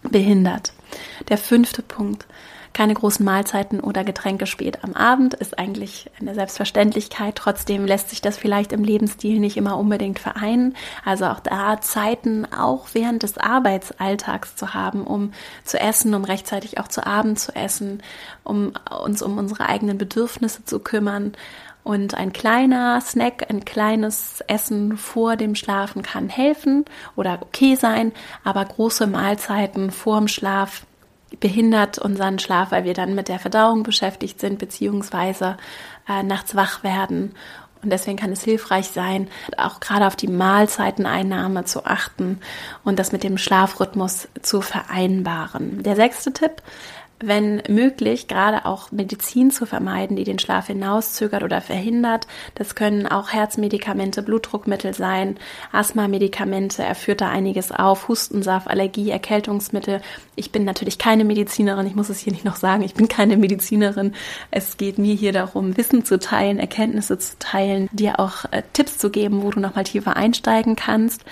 behindert. 0.03 0.73
Der 1.29 1.39
fünfte 1.39 1.83
Punkt, 1.83 2.27
keine 2.73 2.95
großen 2.95 3.25
Mahlzeiten 3.25 3.81
oder 3.81 4.05
Getränke 4.05 4.47
spät 4.47 4.85
am 4.85 4.95
Abend 4.95 5.35
ist 5.35 5.59
eigentlich 5.59 6.11
eine 6.21 6.35
Selbstverständlichkeit. 6.35 7.35
Trotzdem 7.35 7.85
lässt 7.85 8.11
sich 8.11 8.21
das 8.21 8.39
vielleicht 8.39 8.73
im 8.73 8.85
Lebensstil 8.85 9.41
nicht 9.41 9.57
immer 9.57 9.77
unbedingt 9.77 10.19
vereinen. 10.19 10.75
Also 11.05 11.27
auch 11.27 11.41
da 11.41 11.81
Zeiten 11.81 12.47
auch 12.53 12.89
während 12.93 13.23
des 13.23 13.39
Arbeitsalltags 13.39 14.57
zu 14.57 14.73
haben, 14.73 15.05
um 15.05 15.33
zu 15.65 15.81
essen, 15.81 16.15
um 16.15 16.25
rechtzeitig 16.25 16.79
auch 16.79 16.89
zu 16.89 17.07
Abend 17.07 17.39
zu 17.39 17.55
essen, 17.55 18.03
um 18.45 18.73
uns 19.05 19.21
um 19.23 19.37
unsere 19.39 19.69
eigenen 19.69 19.99
Bedürfnisse 19.99 20.65
zu 20.65 20.79
kümmern. 20.79 21.33
Und 21.83 22.15
ein 22.15 22.33
kleiner 22.33 23.01
Snack, 23.01 23.47
ein 23.49 23.65
kleines 23.65 24.43
Essen 24.47 24.97
vor 24.97 25.37
dem 25.37 25.55
Schlafen 25.55 26.03
kann 26.03 26.29
helfen 26.29 26.85
oder 27.17 27.39
okay 27.41 27.75
sein, 27.75 28.13
aber 28.45 28.65
große 28.65 29.07
Mahlzeiten 29.07 29.91
vorm 29.91 30.29
Schlaf 30.29 30.85
behindert 31.39 31.99
unseren 31.99 32.39
Schlaf, 32.39 32.73
weil 32.73 32.85
wir 32.85 32.95
dann 32.95 33.15
mit 33.15 33.29
der 33.29 33.39
Verdauung 33.39 33.83
beschäftigt 33.83 34.41
sind, 34.41 34.59
beziehungsweise 34.59 35.57
äh, 36.09 36.23
nachts 36.23 36.55
wach 36.55 36.83
werden. 36.83 37.35
Und 37.83 37.91
deswegen 37.91 38.19
kann 38.19 38.33
es 38.33 38.45
hilfreich 38.45 38.89
sein, 38.89 39.29
auch 39.57 39.81
gerade 39.81 40.07
auf 40.07 40.17
die 40.17 40.29
Mahlzeiteneinnahme 40.29 41.65
zu 41.65 41.87
achten 41.87 42.41
und 42.85 42.99
das 42.99 43.13
mit 43.13 43.25
dem 43.25 43.39
Schlafrhythmus 43.39 44.29
zu 44.43 44.61
vereinbaren. 44.61 45.83
Der 45.83 45.97
sechste 45.97 46.33
Tipp, 46.33 46.63
wenn 47.23 47.63
möglich, 47.69 48.29
gerade 48.29 48.65
auch 48.65 48.91
Medizin 48.91 49.51
zu 49.51 49.67
vermeiden, 49.67 50.17
die 50.17 50.25
den 50.25 50.39
Schlaf 50.39 50.69
hinauszögert 50.69 51.43
oder 51.43 51.61
verhindert. 51.61 52.27
Das 52.55 52.75
können 52.75 53.07
auch 53.07 53.31
Herzmedikamente, 53.31 54.23
Blutdruckmittel 54.23 54.95
sein, 54.95 55.37
Asthma-Medikamente, 55.73 56.83
er 56.83 56.95
führt 56.95 57.21
da 57.21 57.29
einiges 57.29 57.73
auf, 57.73 58.09
Hustensaft, 58.09 58.69
Allergie, 58.69 59.11
Erkältungsmittel. 59.11 60.01
Ich 60.35 60.51
bin 60.53 60.65
natürlich 60.65 60.99
keine 60.99 61.25
Medizinerin, 61.25 61.87
ich 61.87 61.95
muss 61.95 62.09
es 62.09 62.21
hier 62.21 62.33
nicht 62.33 62.45
noch 62.45 62.57
sagen, 62.57 62.83
ich 62.83 62.95
bin 62.95 63.09
keine 63.09 63.37
Medizinerin. 63.37 64.15
Es 64.51 64.77
geht 64.77 64.99
mir 64.99 65.15
hier 65.15 65.33
darum, 65.33 65.77
Wissen 65.77 66.05
zu 66.05 66.19
teilen, 66.19 66.59
Erkenntnisse 66.59 67.19
zu 67.19 67.39
teilen, 67.39 67.89
dir 67.93 68.19
auch 68.19 68.45
äh, 68.51 68.63
Tipps 68.73 68.99
zu 68.99 69.11
geben, 69.11 69.43
wo 69.43 69.51
du 69.51 69.61
nochmal 69.61 69.85
tiefer 69.85 70.17
einsteigen 70.17 70.77
kannst. 70.77 71.25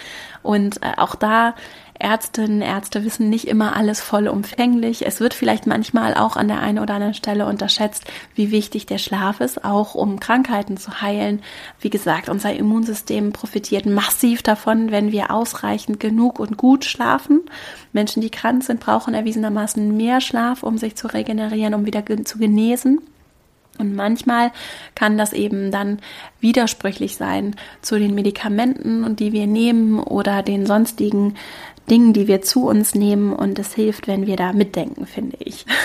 Und 0.42 0.82
äh, 0.82 0.92
auch 0.96 1.14
da 1.14 1.54
Ärztinnen, 1.98 2.62
Ärzte 2.62 3.04
wissen 3.04 3.28
nicht 3.28 3.48
immer 3.48 3.76
alles 3.76 4.00
vollumfänglich. 4.00 5.06
Es 5.06 5.20
wird 5.20 5.34
vielleicht 5.34 5.66
manchmal 5.66 6.14
auch 6.14 6.36
an 6.36 6.48
der 6.48 6.60
einen 6.60 6.78
oder 6.78 6.94
anderen 6.94 7.14
Stelle 7.14 7.46
unterschätzt, 7.46 8.04
wie 8.34 8.50
wichtig 8.50 8.86
der 8.86 8.98
Schlaf 8.98 9.40
ist, 9.40 9.64
auch 9.64 9.94
um 9.94 10.20
Krankheiten 10.20 10.76
zu 10.76 11.00
heilen. 11.00 11.42
Wie 11.80 11.90
gesagt, 11.90 12.28
unser 12.28 12.52
Immunsystem 12.52 13.32
profitiert 13.32 13.86
massiv 13.86 14.42
davon, 14.42 14.90
wenn 14.90 15.10
wir 15.10 15.32
ausreichend 15.32 15.98
genug 15.98 16.38
und 16.38 16.56
gut 16.56 16.84
schlafen. 16.84 17.42
Menschen, 17.92 18.20
die 18.20 18.30
krank 18.30 18.62
sind, 18.62 18.80
brauchen 18.80 19.14
erwiesenermaßen 19.14 19.96
mehr 19.96 20.20
Schlaf, 20.20 20.62
um 20.62 20.78
sich 20.78 20.94
zu 20.94 21.08
regenerieren, 21.08 21.74
um 21.74 21.84
wieder 21.84 22.04
zu 22.24 22.38
genesen. 22.38 23.00
Und 23.78 23.94
manchmal 23.94 24.50
kann 24.94 25.16
das 25.18 25.32
eben 25.32 25.70
dann 25.70 25.98
widersprüchlich 26.40 27.16
sein 27.16 27.54
zu 27.80 27.98
den 27.98 28.14
Medikamenten, 28.14 29.16
die 29.16 29.32
wir 29.32 29.46
nehmen 29.46 30.00
oder 30.00 30.42
den 30.42 30.66
sonstigen 30.66 31.34
Dingen, 31.88 32.12
die 32.12 32.28
wir 32.28 32.42
zu 32.42 32.66
uns 32.66 32.94
nehmen. 32.94 33.32
Und 33.32 33.58
es 33.58 33.74
hilft, 33.74 34.06
wenn 34.06 34.26
wir 34.26 34.36
da 34.36 34.52
mitdenken, 34.52 35.06
finde 35.06 35.36
ich. 35.40 35.66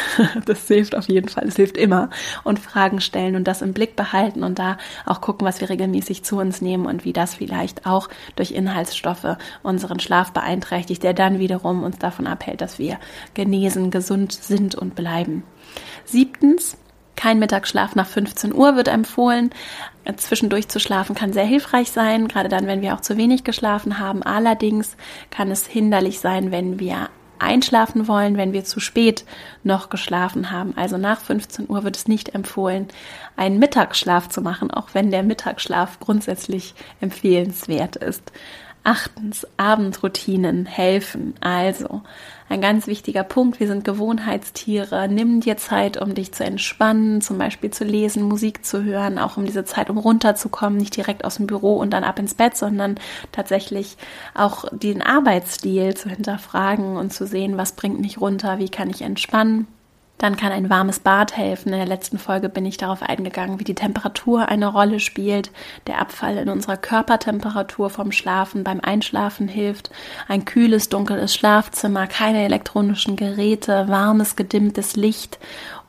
Das 0.46 0.68
hilft 0.68 0.96
auf 0.96 1.08
jeden 1.08 1.30
Fall. 1.30 1.48
Es 1.48 1.56
hilft 1.56 1.78
immer. 1.78 2.10
Und 2.44 2.60
Fragen 2.60 3.02
stellen 3.02 3.36
und 3.36 3.48
das 3.48 3.62
im 3.62 3.74
Blick 3.74 3.96
behalten 3.96 4.44
und 4.44 4.60
da 4.60 4.78
auch 5.06 5.22
gucken, 5.22 5.48
was 5.48 5.62
wir 5.62 5.70
regelmäßig 5.70 6.24
zu 6.24 6.38
uns 6.38 6.62
nehmen 6.62 6.86
und 6.86 7.06
wie 7.06 7.14
das 7.14 7.36
vielleicht 7.36 7.86
auch 7.86 8.10
durch 8.36 8.52
Inhaltsstoffe 8.52 9.38
unseren 9.64 10.00
Schlaf 10.00 10.32
beeinträchtigt, 10.32 11.02
der 11.04 11.14
dann 11.14 11.40
wiederum 11.40 11.84
uns 11.84 11.98
davon 11.98 12.28
abhält, 12.28 12.62
dass 12.62 12.78
wir 12.78 13.00
genesen, 13.34 13.92
gesund 13.92 14.34
sind 14.34 14.76
und 14.76 14.96
bleiben. 14.96 15.44
Siebtens, 16.06 16.78
kein 17.16 17.40
Mittagsschlaf 17.40 17.96
nach 17.96 18.08
15 18.08 18.54
Uhr 18.54 18.76
wird 18.76 18.88
empfohlen. 18.88 19.52
Zwischendurch 20.18 20.68
zu 20.68 20.80
schlafen 20.80 21.16
kann 21.16 21.34
sehr 21.34 21.46
hilfreich 21.46 21.92
sein, 21.92 22.28
gerade 22.28 22.50
dann, 22.50 22.68
wenn 22.68 22.82
wir 22.82 22.94
auch 22.94 23.02
zu 23.02 23.18
wenig 23.18 23.44
geschlafen 23.44 24.00
haben. 24.00 24.24
Allerdings 24.24 24.98
kann 25.30 25.50
es 25.52 25.66
hinderlich 25.66 26.20
sein, 26.20 26.52
wenn 26.52 26.80
wir 26.80 27.10
einschlafen 27.40 28.08
wollen, 28.08 28.38
wenn 28.38 28.54
wir 28.54 28.64
zu 28.64 28.80
spät 28.80 29.26
noch 29.64 29.90
geschlafen 29.90 30.50
haben. 30.52 30.76
Also 30.78 30.98
nach 30.98 31.20
15 31.20 31.70
Uhr 31.70 31.84
wird 31.84 31.98
es 31.98 32.08
nicht 32.08 32.34
empfohlen, 32.34 32.88
einen 33.36 33.60
Mittagsschlaf 33.60 34.30
zu 34.30 34.42
machen, 34.42 34.72
auch 34.72 34.90
wenn 34.94 35.12
der 35.12 35.24
Mittagsschlaf 35.24 36.00
grundsätzlich 36.00 36.74
empfehlenswert 37.02 37.98
ist. 37.98 38.32
Achtens, 38.86 39.48
Abendroutinen 39.56 40.66
helfen. 40.66 41.36
Also, 41.40 42.02
ein 42.50 42.60
ganz 42.60 42.86
wichtiger 42.86 43.24
Punkt, 43.24 43.62
wir 43.62 43.68
sind 43.68 43.86
Gewohnheitstiere. 43.86 45.08
Nimm 45.08 45.40
dir 45.40 45.56
Zeit, 45.56 46.02
um 46.02 46.14
dich 46.14 46.34
zu 46.34 46.44
entspannen, 46.44 47.22
zum 47.22 47.38
Beispiel 47.38 47.72
zu 47.72 47.86
lesen, 47.86 48.24
Musik 48.24 48.66
zu 48.66 48.84
hören, 48.84 49.20
auch 49.20 49.38
um 49.38 49.46
diese 49.46 49.64
Zeit, 49.64 49.90
um 49.90 49.98
runterzukommen, 49.98 50.78
nicht 50.78 50.98
direkt 50.98 51.24
aus 51.24 51.36
dem 51.38 51.48
Büro 51.48 51.78
und 51.78 51.92
dann 51.92 52.04
ab 52.04 52.20
ins 52.20 52.34
Bett, 52.34 52.58
sondern 52.58 53.00
tatsächlich 53.32 53.96
auch 54.34 54.66
den 54.72 55.02
Arbeitsstil 55.02 55.96
zu 55.96 56.10
hinterfragen 56.10 56.98
und 56.98 57.14
zu 57.14 57.26
sehen, 57.26 57.56
was 57.56 57.78
bringt 57.78 58.02
mich 58.02 58.20
runter, 58.20 58.60
wie 58.60 58.70
kann 58.70 58.90
ich 58.90 59.02
entspannen. 59.02 59.68
Dann 60.24 60.38
kann 60.38 60.54
ein 60.54 60.70
warmes 60.70 61.00
Bad 61.00 61.36
helfen. 61.36 61.74
In 61.74 61.80
der 61.80 61.86
letzten 61.86 62.18
Folge 62.18 62.48
bin 62.48 62.66
ich 62.66 62.78
darauf 62.78 63.04
eingegangen, 63.04 63.60
wie 63.60 63.66
die 63.66 63.76
Temperatur 63.76 64.48
eine 64.48 64.68
Rolle 64.68 65.02
spielt. 65.02 65.52
Der 65.86 66.00
Abfall 66.00 66.38
in 66.38 66.48
unserer 66.48 66.78
Körpertemperatur 66.78 67.90
vom 67.90 68.14
Schlafen 68.14 68.64
beim 68.64 68.80
Einschlafen 68.80 69.50
hilft. 69.50 69.92
Ein 70.30 70.46
kühles, 70.46 70.88
dunkles 70.88 71.36
Schlafzimmer, 71.36 72.08
keine 72.08 72.46
elektronischen 72.46 73.18
Geräte, 73.18 73.90
warmes, 73.90 74.38
gedimmtes 74.38 74.96
Licht, 74.96 75.40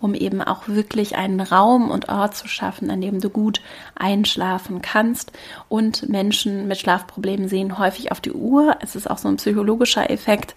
um 0.00 0.14
eben 0.14 0.42
auch 0.42 0.66
wirklich 0.66 1.14
einen 1.14 1.38
Raum 1.38 1.92
und 1.92 2.08
Ort 2.08 2.34
zu 2.34 2.48
schaffen, 2.48 2.90
an 2.90 3.00
dem 3.00 3.20
du 3.20 3.30
gut 3.30 3.60
einschlafen 3.94 4.82
kannst. 4.82 5.30
Und 5.68 6.08
Menschen 6.08 6.66
mit 6.66 6.78
Schlafproblemen 6.78 7.46
sehen 7.46 7.78
häufig 7.78 8.10
auf 8.10 8.20
die 8.20 8.32
Uhr. 8.32 8.78
Es 8.80 8.96
ist 8.96 9.08
auch 9.08 9.18
so 9.18 9.28
ein 9.28 9.36
psychologischer 9.36 10.10
Effekt 10.10 10.56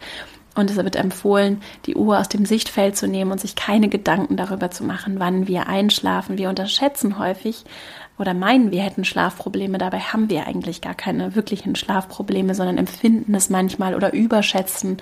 Und 0.58 0.72
es 0.72 0.78
wird 0.78 0.96
empfohlen, 0.96 1.62
die 1.86 1.96
Uhr 1.96 2.20
aus 2.20 2.30
dem 2.30 2.46
Sichtfeld 2.46 2.98
zu 2.98 3.08
nehmen 3.08 3.32
und 3.32 3.40
sich 3.40 3.56
keine 3.56 3.90
Gedanken 3.90 4.38
darüber 4.38 4.72
zu 4.72 4.84
machen, 4.84 5.20
wann 5.20 5.48
wir 5.48 5.68
einschlafen. 5.68 6.38
Wir 6.38 6.50
unterschätzen 6.50 7.20
häufig 7.20 7.64
oder 8.18 8.34
meinen, 8.34 8.72
wir 8.72 8.82
hätten 8.82 9.06
Schlafprobleme. 9.06 9.78
Dabei 9.78 10.00
haben 10.00 10.30
wir 10.30 10.48
eigentlich 10.48 10.82
gar 10.82 10.96
keine 10.96 11.36
wirklichen 11.36 11.76
Schlafprobleme, 11.76 12.56
sondern 12.56 12.78
empfinden 12.78 13.36
es 13.36 13.50
manchmal 13.50 13.94
oder 13.94 14.14
überschätzen 14.14 14.98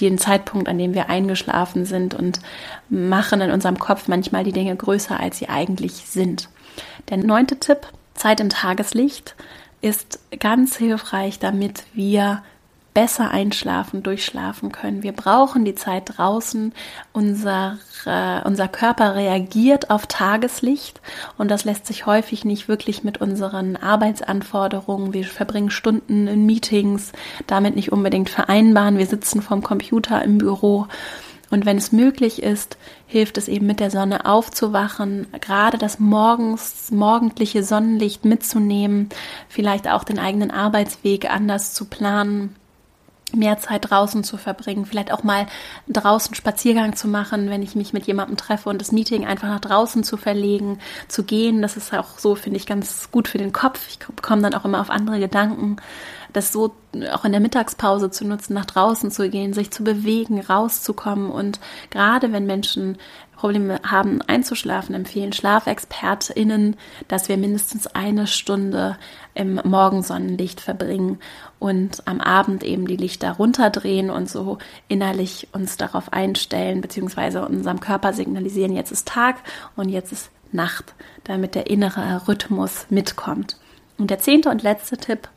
den 0.00 0.18
Zeitpunkt, 0.18 0.68
an 0.68 0.78
dem 0.78 0.94
wir 0.94 1.08
eingeschlafen 1.08 1.84
sind 1.84 2.14
und 2.14 2.40
machen 2.88 3.40
in 3.40 3.50
unserem 3.50 3.78
Kopf 3.78 4.08
manchmal 4.08 4.44
die 4.44 4.52
Dinge 4.52 4.74
größer, 4.76 5.18
als 5.18 5.38
sie 5.38 5.48
eigentlich 5.48 5.92
sind. 5.92 6.48
Der 7.10 7.16
neunte 7.18 7.58
Tipp, 7.58 7.86
Zeit 8.14 8.40
im 8.40 8.48
Tageslicht, 8.48 9.34
ist 9.80 10.20
ganz 10.40 10.76
hilfreich, 10.76 11.38
damit 11.38 11.84
wir 11.94 12.42
besser 12.98 13.30
einschlafen, 13.30 14.02
durchschlafen 14.02 14.72
können. 14.72 15.04
Wir 15.04 15.12
brauchen 15.12 15.64
die 15.64 15.76
Zeit 15.76 16.16
draußen. 16.16 16.72
Unser, 17.12 17.78
äh, 18.06 18.40
unser 18.44 18.66
Körper 18.66 19.14
reagiert 19.14 19.88
auf 19.88 20.08
Tageslicht 20.08 21.00
und 21.36 21.48
das 21.48 21.64
lässt 21.64 21.86
sich 21.86 22.06
häufig 22.06 22.44
nicht 22.44 22.66
wirklich 22.66 23.04
mit 23.04 23.20
unseren 23.20 23.76
Arbeitsanforderungen. 23.76 25.12
Wir 25.12 25.26
verbringen 25.26 25.70
Stunden 25.70 26.26
in 26.26 26.44
Meetings, 26.44 27.12
damit 27.46 27.76
nicht 27.76 27.92
unbedingt 27.92 28.30
vereinbaren. 28.30 28.98
Wir 28.98 29.06
sitzen 29.06 29.42
vorm 29.42 29.62
Computer 29.62 30.20
im 30.24 30.38
Büro. 30.38 30.88
Und 31.50 31.66
wenn 31.66 31.76
es 31.76 31.92
möglich 31.92 32.42
ist, 32.42 32.78
hilft 33.06 33.38
es 33.38 33.46
eben 33.46 33.66
mit 33.66 33.78
der 33.78 33.92
Sonne 33.92 34.26
aufzuwachen, 34.26 35.28
gerade 35.40 35.78
das 35.78 36.00
morgens, 36.00 36.90
morgendliche 36.90 37.62
Sonnenlicht 37.62 38.24
mitzunehmen, 38.24 39.08
vielleicht 39.48 39.86
auch 39.86 40.02
den 40.02 40.18
eigenen 40.18 40.50
Arbeitsweg 40.50 41.30
anders 41.30 41.74
zu 41.74 41.84
planen 41.84 42.56
mehr 43.34 43.58
Zeit 43.58 43.90
draußen 43.90 44.24
zu 44.24 44.36
verbringen, 44.36 44.86
vielleicht 44.86 45.12
auch 45.12 45.22
mal 45.22 45.46
draußen 45.88 46.34
Spaziergang 46.34 46.96
zu 46.96 47.08
machen, 47.08 47.50
wenn 47.50 47.62
ich 47.62 47.74
mich 47.74 47.92
mit 47.92 48.06
jemandem 48.06 48.36
treffe 48.36 48.68
und 48.68 48.80
das 48.80 48.92
Meeting 48.92 49.26
einfach 49.26 49.48
nach 49.48 49.60
draußen 49.60 50.04
zu 50.04 50.16
verlegen, 50.16 50.78
zu 51.08 51.24
gehen. 51.24 51.62
Das 51.62 51.76
ist 51.76 51.92
auch 51.92 52.18
so, 52.18 52.34
finde 52.34 52.58
ich, 52.58 52.66
ganz 52.66 53.10
gut 53.10 53.28
für 53.28 53.38
den 53.38 53.52
Kopf. 53.52 53.86
Ich 53.88 53.98
komme 54.22 54.42
dann 54.42 54.54
auch 54.54 54.64
immer 54.64 54.80
auf 54.80 54.90
andere 54.90 55.18
Gedanken. 55.18 55.76
Das 56.32 56.52
so 56.52 56.74
auch 57.12 57.24
in 57.24 57.32
der 57.32 57.40
Mittagspause 57.40 58.10
zu 58.10 58.26
nutzen, 58.26 58.54
nach 58.54 58.66
draußen 58.66 59.10
zu 59.10 59.28
gehen, 59.30 59.52
sich 59.52 59.70
zu 59.70 59.82
bewegen, 59.82 60.40
rauszukommen. 60.40 61.30
Und 61.30 61.60
gerade 61.90 62.32
wenn 62.32 62.46
Menschen 62.46 62.98
Probleme 63.38 63.80
haben 63.84 64.20
einzuschlafen, 64.22 64.96
empfehlen 64.96 65.32
SchlafexpertInnen, 65.32 66.76
dass 67.06 67.28
wir 67.28 67.36
mindestens 67.36 67.86
eine 67.86 68.26
Stunde 68.26 68.98
im 69.34 69.60
Morgensonnenlicht 69.62 70.60
verbringen 70.60 71.20
und 71.60 72.02
am 72.06 72.20
Abend 72.20 72.64
eben 72.64 72.88
die 72.88 72.96
Lichter 72.96 73.30
runterdrehen 73.32 74.10
und 74.10 74.28
so 74.28 74.58
innerlich 74.88 75.48
uns 75.52 75.76
darauf 75.76 76.12
einstellen, 76.12 76.80
beziehungsweise 76.80 77.46
unserem 77.46 77.78
Körper 77.78 78.12
signalisieren, 78.12 78.74
jetzt 78.74 78.90
ist 78.90 79.06
Tag 79.06 79.36
und 79.76 79.88
jetzt 79.88 80.10
ist 80.10 80.30
Nacht, 80.50 80.94
damit 81.22 81.54
der 81.54 81.70
innere 81.70 82.26
Rhythmus 82.26 82.86
mitkommt. 82.90 83.56
Und 83.98 84.10
der 84.10 84.18
zehnte 84.18 84.50
und 84.50 84.64
letzte 84.64 84.96
Tipp, 84.96 85.28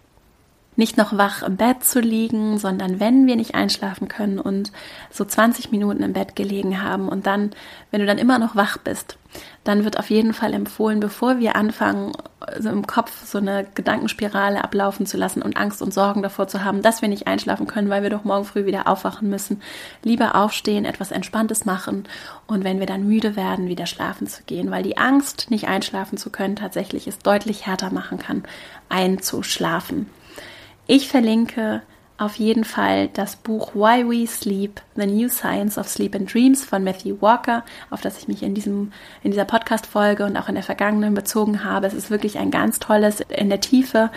nicht 0.81 0.97
noch 0.97 1.15
wach 1.15 1.43
im 1.43 1.57
Bett 1.57 1.83
zu 1.83 1.99
liegen, 1.99 2.57
sondern 2.57 2.99
wenn 2.99 3.27
wir 3.27 3.35
nicht 3.35 3.53
einschlafen 3.53 4.07
können 4.07 4.39
und 4.39 4.71
so 5.11 5.23
20 5.23 5.71
Minuten 5.71 6.01
im 6.01 6.13
Bett 6.13 6.35
gelegen 6.35 6.81
haben 6.81 7.07
und 7.07 7.27
dann, 7.27 7.51
wenn 7.91 7.99
du 7.99 8.07
dann 8.07 8.17
immer 8.17 8.39
noch 8.39 8.55
wach 8.55 8.79
bist, 8.79 9.15
dann 9.63 9.83
wird 9.83 9.99
auf 9.99 10.09
jeden 10.09 10.33
Fall 10.33 10.55
empfohlen, 10.55 10.99
bevor 10.99 11.37
wir 11.37 11.55
anfangen, 11.55 12.13
so 12.57 12.69
im 12.69 12.87
Kopf 12.87 13.11
so 13.27 13.37
eine 13.37 13.67
Gedankenspirale 13.75 14.63
ablaufen 14.63 15.05
zu 15.05 15.17
lassen 15.17 15.43
und 15.43 15.55
Angst 15.55 15.83
und 15.83 15.93
Sorgen 15.93 16.23
davor 16.23 16.47
zu 16.47 16.63
haben, 16.63 16.81
dass 16.81 17.03
wir 17.03 17.09
nicht 17.09 17.27
einschlafen 17.27 17.67
können, 17.67 17.91
weil 17.91 18.01
wir 18.01 18.09
doch 18.09 18.23
morgen 18.23 18.45
früh 18.45 18.65
wieder 18.65 18.87
aufwachen 18.87 19.29
müssen, 19.29 19.61
lieber 20.01 20.33
aufstehen, 20.33 20.85
etwas 20.85 21.11
Entspanntes 21.11 21.63
machen 21.63 22.05
und 22.47 22.63
wenn 22.63 22.79
wir 22.79 22.87
dann 22.87 23.05
müde 23.07 23.35
werden, 23.35 23.67
wieder 23.67 23.85
schlafen 23.85 24.25
zu 24.25 24.41
gehen, 24.47 24.71
weil 24.71 24.81
die 24.81 24.97
Angst, 24.97 25.51
nicht 25.51 25.67
einschlafen 25.67 26.17
zu 26.17 26.31
können, 26.31 26.55
tatsächlich 26.55 27.05
es 27.05 27.19
deutlich 27.19 27.67
härter 27.67 27.93
machen 27.93 28.17
kann, 28.17 28.45
einzuschlafen. 28.89 30.09
Ich 30.93 31.07
verlinke 31.07 31.83
auf 32.17 32.35
jeden 32.35 32.65
Fall 32.65 33.07
das 33.07 33.37
Buch 33.37 33.73
Why 33.73 34.03
We 34.05 34.27
Sleep, 34.27 34.81
The 34.97 35.05
New 35.05 35.29
Science 35.29 35.77
of 35.77 35.87
Sleep 35.87 36.13
and 36.13 36.33
Dreams 36.33 36.65
von 36.65 36.83
Matthew 36.83 37.15
Walker, 37.21 37.63
auf 37.89 38.01
das 38.01 38.17
ich 38.17 38.27
mich 38.27 38.43
in, 38.43 38.53
diesem, 38.53 38.91
in 39.23 39.31
dieser 39.31 39.45
Podcast-Folge 39.45 40.25
und 40.25 40.35
auch 40.35 40.49
in 40.49 40.55
der 40.55 40.65
vergangenen 40.65 41.13
bezogen 41.13 41.63
habe. 41.63 41.87
Es 41.87 41.93
ist 41.93 42.11
wirklich 42.11 42.39
ein 42.39 42.51
ganz 42.51 42.79
tolles 42.79 43.21
in 43.21 43.47
der 43.47 43.61
Tiefe 43.61 44.11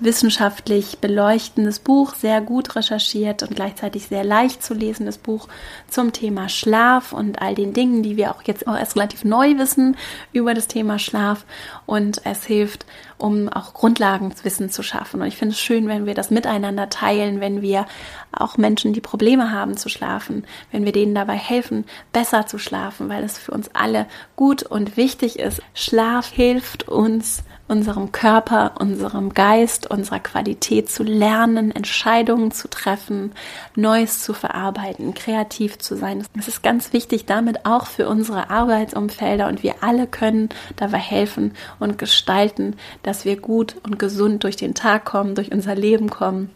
wissenschaftlich 0.00 0.98
beleuchtendes 0.98 1.80
Buch, 1.80 2.14
sehr 2.14 2.40
gut 2.40 2.76
recherchiert 2.76 3.42
und 3.42 3.56
gleichzeitig 3.56 4.06
sehr 4.06 4.24
leicht 4.24 4.62
zu 4.62 4.74
lesendes 4.74 5.18
Buch 5.18 5.48
zum 5.88 6.12
Thema 6.12 6.48
Schlaf 6.48 7.12
und 7.12 7.42
all 7.42 7.54
den 7.54 7.72
Dingen, 7.72 8.02
die 8.02 8.16
wir 8.16 8.30
auch 8.30 8.42
jetzt 8.42 8.66
auch 8.66 8.76
erst 8.76 8.96
relativ 8.96 9.24
neu 9.24 9.58
wissen 9.58 9.96
über 10.32 10.54
das 10.54 10.68
Thema 10.68 10.98
Schlaf. 10.98 11.44
Und 11.86 12.24
es 12.24 12.44
hilft, 12.44 12.86
um 13.18 13.48
auch 13.48 13.74
Grundlagenwissen 13.74 14.70
zu 14.70 14.82
schaffen. 14.82 15.20
Und 15.20 15.26
ich 15.26 15.36
finde 15.36 15.54
es 15.54 15.60
schön, 15.60 15.88
wenn 15.88 16.06
wir 16.06 16.14
das 16.14 16.30
miteinander 16.30 16.88
teilen, 16.88 17.40
wenn 17.40 17.62
wir 17.62 17.86
auch 18.30 18.56
Menschen, 18.56 18.92
die 18.92 19.00
Probleme 19.00 19.50
haben 19.50 19.76
zu 19.76 19.88
schlafen, 19.88 20.44
wenn 20.70 20.84
wir 20.84 20.92
denen 20.92 21.14
dabei 21.14 21.34
helfen, 21.34 21.84
besser 22.12 22.46
zu 22.46 22.58
schlafen, 22.58 23.08
weil 23.08 23.24
es 23.24 23.38
für 23.38 23.52
uns 23.52 23.70
alle 23.74 24.06
gut 24.36 24.62
und 24.62 24.96
wichtig 24.96 25.38
ist. 25.38 25.60
Schlaf 25.74 26.30
hilft 26.30 26.88
uns, 26.88 27.42
unserem 27.68 28.12
Körper, 28.12 28.72
unserem 28.80 29.34
Geist, 29.34 29.90
unserer 29.90 30.20
Qualität 30.20 30.90
zu 30.90 31.02
lernen, 31.02 31.70
Entscheidungen 31.70 32.50
zu 32.50 32.68
treffen, 32.68 33.32
Neues 33.76 34.22
zu 34.22 34.32
verarbeiten, 34.32 35.14
kreativ 35.14 35.78
zu 35.78 35.96
sein. 35.96 36.24
Es 36.38 36.48
ist 36.48 36.62
ganz 36.62 36.92
wichtig 36.92 37.26
damit 37.26 37.64
auch 37.66 37.86
für 37.86 38.08
unsere 38.08 38.50
Arbeitsumfelder 38.50 39.48
und 39.48 39.62
wir 39.62 39.76
alle 39.82 40.06
können 40.06 40.48
dabei 40.76 40.98
helfen 40.98 41.52
und 41.78 41.98
gestalten, 41.98 42.76
dass 43.02 43.24
wir 43.24 43.36
gut 43.36 43.76
und 43.82 43.98
gesund 43.98 44.44
durch 44.44 44.56
den 44.56 44.74
Tag 44.74 45.04
kommen, 45.04 45.34
durch 45.34 45.52
unser 45.52 45.74
Leben 45.74 46.10
kommen 46.10 46.50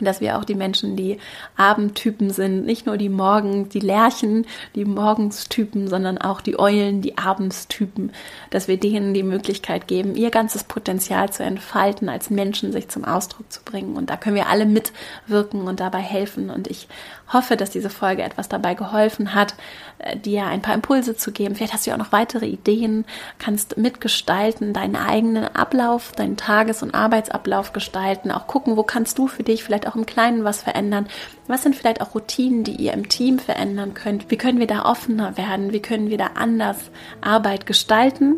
dass 0.00 0.20
wir 0.20 0.38
auch 0.38 0.44
die 0.44 0.54
Menschen, 0.56 0.96
die 0.96 1.18
Abendtypen 1.56 2.30
sind, 2.30 2.66
nicht 2.66 2.86
nur 2.86 2.96
die 2.96 3.08
Morgen, 3.08 3.68
die 3.68 3.80
Lerchen, 3.80 4.46
die 4.74 4.84
Morgenstypen, 4.84 5.88
sondern 5.88 6.18
auch 6.18 6.40
die 6.40 6.58
Eulen, 6.58 7.00
die 7.00 7.16
Abendstypen, 7.16 8.12
dass 8.50 8.66
wir 8.66 8.76
denen 8.76 9.14
die 9.14 9.22
Möglichkeit 9.22 9.86
geben, 9.86 10.16
ihr 10.16 10.30
ganzes 10.30 10.64
Potenzial 10.64 11.30
zu 11.30 11.44
entfalten, 11.44 12.08
als 12.08 12.30
Menschen 12.30 12.72
sich 12.72 12.88
zum 12.88 13.04
Ausdruck 13.04 13.52
zu 13.52 13.62
bringen. 13.64 13.96
Und 13.96 14.10
da 14.10 14.16
können 14.16 14.36
wir 14.36 14.48
alle 14.48 14.66
mitwirken 14.66 15.62
und 15.62 15.80
dabei 15.80 16.00
helfen. 16.00 16.50
Und 16.50 16.66
ich 16.66 16.88
hoffe, 17.32 17.56
dass 17.56 17.70
diese 17.70 17.90
Folge 17.90 18.22
etwas 18.22 18.48
dabei 18.48 18.74
geholfen 18.74 19.34
hat, 19.34 19.54
äh, 19.98 20.16
dir 20.16 20.46
ein 20.46 20.62
paar 20.62 20.74
Impulse 20.74 21.16
zu 21.16 21.32
geben. 21.32 21.54
Vielleicht 21.54 21.72
hast 21.72 21.86
du 21.86 21.90
ja 21.90 21.96
auch 21.96 22.00
noch 22.00 22.12
weitere 22.12 22.46
Ideen, 22.46 23.04
kannst 23.38 23.76
mitgestalten, 23.76 24.72
deinen 24.72 24.96
eigenen 24.96 25.44
Ablauf, 25.44 26.12
deinen 26.12 26.36
Tages- 26.36 26.82
und 26.82 26.94
Arbeitsablauf 26.94 27.72
gestalten, 27.72 28.30
auch 28.30 28.46
gucken, 28.46 28.76
wo 28.76 28.82
kannst 28.82 29.18
du 29.18 29.26
für 29.26 29.42
dich 29.42 29.64
vielleicht 29.64 29.86
auch 29.86 29.96
im 29.96 30.06
Kleinen 30.06 30.44
was 30.44 30.62
verändern. 30.62 31.06
Was 31.46 31.62
sind 31.62 31.76
vielleicht 31.76 32.00
auch 32.00 32.14
Routinen, 32.14 32.64
die 32.64 32.76
ihr 32.76 32.92
im 32.92 33.08
Team 33.08 33.38
verändern 33.38 33.94
könnt? 33.94 34.30
Wie 34.30 34.36
können 34.36 34.58
wir 34.58 34.66
da 34.66 34.84
offener 34.84 35.36
werden? 35.36 35.72
Wie 35.72 35.82
können 35.82 36.10
wir 36.10 36.18
da 36.18 36.30
anders 36.34 36.90
Arbeit 37.20 37.66
gestalten? 37.66 38.36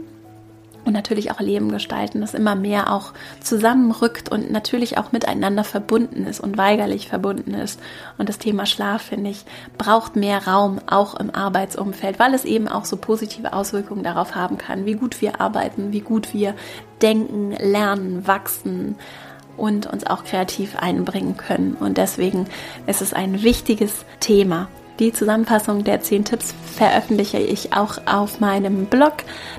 Und 0.86 0.92
natürlich 0.92 1.32
auch 1.32 1.40
Leben 1.40 1.70
gestalten, 1.70 2.20
das 2.20 2.32
immer 2.32 2.54
mehr 2.54 2.92
auch 2.92 3.12
zusammenrückt 3.40 4.30
und 4.30 4.50
natürlich 4.50 4.96
auch 4.96 5.12
miteinander 5.12 5.64
verbunden 5.64 6.24
ist 6.24 6.40
und 6.40 6.56
weigerlich 6.56 7.08
verbunden 7.08 7.54
ist. 7.54 7.80
Und 8.16 8.28
das 8.28 8.38
Thema 8.38 8.64
Schlaf, 8.64 9.02
finde 9.02 9.30
ich, 9.30 9.44
braucht 9.76 10.16
mehr 10.16 10.46
Raum, 10.46 10.80
auch 10.86 11.18
im 11.18 11.34
Arbeitsumfeld, 11.34 12.18
weil 12.18 12.32
es 12.34 12.44
eben 12.44 12.68
auch 12.68 12.84
so 12.84 12.96
positive 12.96 13.52
Auswirkungen 13.52 14.04
darauf 14.04 14.34
haben 14.36 14.58
kann, 14.58 14.86
wie 14.86 14.94
gut 14.94 15.20
wir 15.20 15.40
arbeiten, 15.40 15.92
wie 15.92 16.00
gut 16.00 16.32
wir 16.32 16.54
denken, 17.02 17.52
lernen, 17.52 18.26
wachsen 18.26 18.94
und 19.56 19.86
uns 19.86 20.06
auch 20.06 20.24
kreativ 20.24 20.76
einbringen 20.76 21.36
können. 21.36 21.76
Und 21.78 21.98
deswegen 21.98 22.46
ist 22.86 23.02
es 23.02 23.12
ein 23.12 23.42
wichtiges 23.42 24.04
Thema. 24.20 24.68
Die 24.98 25.12
Zusammenfassung 25.12 25.84
der 25.84 26.00
10 26.00 26.24
Tipps 26.24 26.54
veröffentliche 26.74 27.38
ich 27.38 27.74
auch 27.74 27.98
auf 28.06 28.40
meinem 28.40 28.86
Blog. 28.86 29.12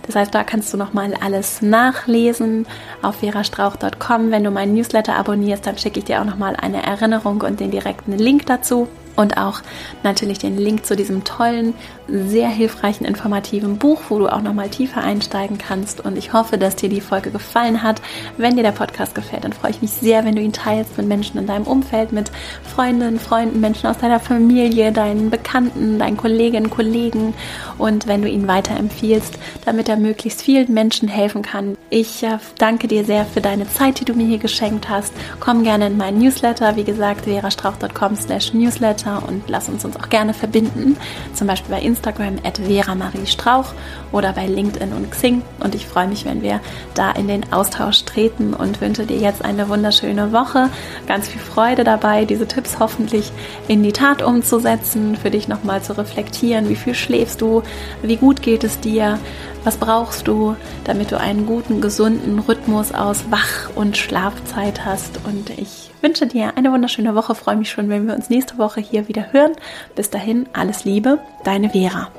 Das 0.06 0.16
heißt, 0.16 0.34
da 0.34 0.44
kannst 0.44 0.74
du 0.74 0.78
nochmal 0.78 1.14
alles 1.24 1.62
nachlesen 1.62 2.66
auf 3.04 3.18
verastrauch.com. 3.18 4.32
Wenn 4.32 4.44
du 4.44 4.50
meinen 4.50 4.74
Newsletter 4.74 5.16
abonnierst, 5.16 5.68
dann 5.68 5.78
schicke 5.78 6.00
ich 6.00 6.06
dir 6.06 6.22
auch 6.22 6.26
nochmal 6.26 6.56
eine 6.56 6.84
Erinnerung 6.84 7.42
und 7.42 7.60
den 7.60 7.70
direkten 7.70 8.18
Link 8.18 8.48
dazu 8.48 8.88
und 9.18 9.38
auch 9.38 9.62
natürlich 10.04 10.38
den 10.38 10.58
Link 10.58 10.86
zu 10.86 10.96
diesem 10.96 11.26
tollen, 11.26 11.74
sehr 12.08 12.48
hilfreichen, 12.48 13.06
informativen 13.06 13.78
Buch, 13.78 14.00
wo 14.08 14.20
du 14.20 14.30
auch 14.30 14.42
nochmal 14.42 14.70
tiefer 14.70 15.02
einsteigen 15.04 15.58
kannst. 15.58 16.00
Und 16.06 16.18
ich 16.18 16.32
hoffe, 16.32 16.58
dass 16.58 16.78
dir 16.78 16.88
die 16.88 17.02
Folge 17.02 17.32
gefallen 17.32 17.84
hat. 17.84 18.02
Wenn 18.38 18.56
dir 18.56 18.64
der 18.64 18.72
Podcast 18.72 19.16
gefällt, 19.16 19.44
dann 19.44 19.52
freue 19.52 19.72
ich 19.72 19.82
mich 19.82 19.92
sehr, 19.92 20.24
wenn 20.24 20.36
du 20.36 20.42
ihn 20.42 20.54
teilst 20.54 20.98
mit 20.98 21.08
Menschen 21.08 21.38
in 21.38 21.48
deinem 21.48 21.66
Umfeld, 21.66 22.14
mit 22.14 22.32
Freundinnen, 22.64 23.20
Freunden, 23.20 23.60
Menschen 23.60 23.88
aus 23.88 23.98
deiner 23.98 24.20
Familie, 24.20 24.94
deinen 24.94 25.30
Bekannten, 25.30 26.00
deinen 26.00 26.16
Kolleginnen, 26.16 26.70
Kollegen 26.70 27.34
und 27.78 28.08
wenn 28.08 28.22
du 28.22 28.30
ihn 28.30 28.48
weiterempfiehlst, 28.48 29.38
damit 29.66 29.90
er 29.90 29.98
möglichst 29.98 30.44
vielen 30.44 30.74
Menschen 30.74 31.10
helfen 31.10 31.42
kann. 31.42 31.76
Ich 31.90 32.24
äh, 32.24 32.38
danke 32.60 32.88
dir 32.88 33.04
sehr 33.04 33.26
für 33.26 33.42
deine 33.42 33.68
Zeit, 33.68 34.00
die 34.00 34.06
du 34.06 34.14
mir 34.14 34.28
hier 34.28 34.38
geschenkt 34.38 34.88
hast. 34.90 35.14
Komm 35.40 35.64
gerne 35.64 35.88
in 35.88 35.98
meinen 35.98 36.20
Newsletter, 36.20 36.76
wie 36.76 36.84
gesagt, 36.84 37.26
verastrauch.com 37.26 38.16
slash 38.16 38.54
newsletter 38.54 39.07
weiter 39.08 39.28
und 39.28 39.44
lass 39.48 39.70
uns 39.70 39.86
uns 39.86 39.96
auch 39.98 40.10
gerne 40.10 40.34
verbinden. 40.34 40.98
Zum 41.34 41.48
Beispiel 41.48 41.74
bei 41.76 41.82
Instagram 41.82 42.38
at 42.44 42.58
Vera 42.58 42.96
Marie 42.96 43.26
Strauch 43.26 43.74
oder 44.12 44.34
bei 44.34 44.48
LinkedIn 44.48 44.94
und 44.94 45.12
Xing. 45.12 45.42
Und 45.60 45.76
ich 45.76 45.88
freue 45.88 46.08
mich, 46.08 46.26
wenn 46.26 46.42
wir 46.42 46.60
da 46.94 47.12
in 47.12 47.28
den 47.28 47.52
Austausch 47.52 48.04
treten 48.06 48.54
und 48.54 48.82
wünsche 48.82 49.06
dir 49.06 49.18
jetzt 49.18 49.44
eine 49.44 49.70
wunderschöne 49.70 50.32
Woche. 50.32 50.70
Ganz 51.08 51.28
viel 51.28 51.42
Freude 51.42 51.84
dabei, 51.84 52.26
diese 52.26 52.48
Tipps 52.48 52.80
hoffentlich 52.80 53.32
in 53.68 53.84
die 53.84 53.94
Tat 53.94 54.22
umzusetzen, 54.22 55.16
für 55.16 55.32
dich 55.32 55.48
nochmal 55.48 55.82
zu 55.82 55.98
reflektieren. 55.98 56.70
Wie 56.70 56.76
viel 56.76 56.96
schläfst 56.96 57.42
du? 57.42 57.64
Wie 58.02 58.18
gut 58.18 58.42
geht 58.42 58.64
es 58.64 58.80
dir? 58.80 59.20
Was 59.64 59.78
brauchst 59.78 60.28
du, 60.28 60.56
damit 60.86 61.12
du 61.12 61.20
einen 61.20 61.46
guten, 61.46 61.82
gesunden 61.82 62.40
Rhythmus 62.40 62.94
aus 62.94 63.26
Wach- 63.30 63.70
und 63.76 63.98
Schlafzeit 63.98 64.86
hast? 64.86 65.20
Und 65.26 65.50
ich 65.50 65.87
wünsche 66.02 66.28
dir 66.28 66.58
eine 66.58 66.72
wunderschöne 66.72 67.16
Woche. 67.16 67.36
Freue 67.36 67.56
mich 67.56 67.70
schon, 67.70 67.90
wenn 67.90 68.08
wir 68.08 68.16
uns 68.16 68.30
nächste 68.30 68.58
Woche 68.58 68.82
hier 68.82 69.08
wieder 69.08 69.32
hören. 69.32 69.54
Bis 69.96 70.10
dahin, 70.10 70.48
alles 70.54 70.86
Liebe, 70.86 71.20
deine 71.44 71.70
Vera. 71.70 72.12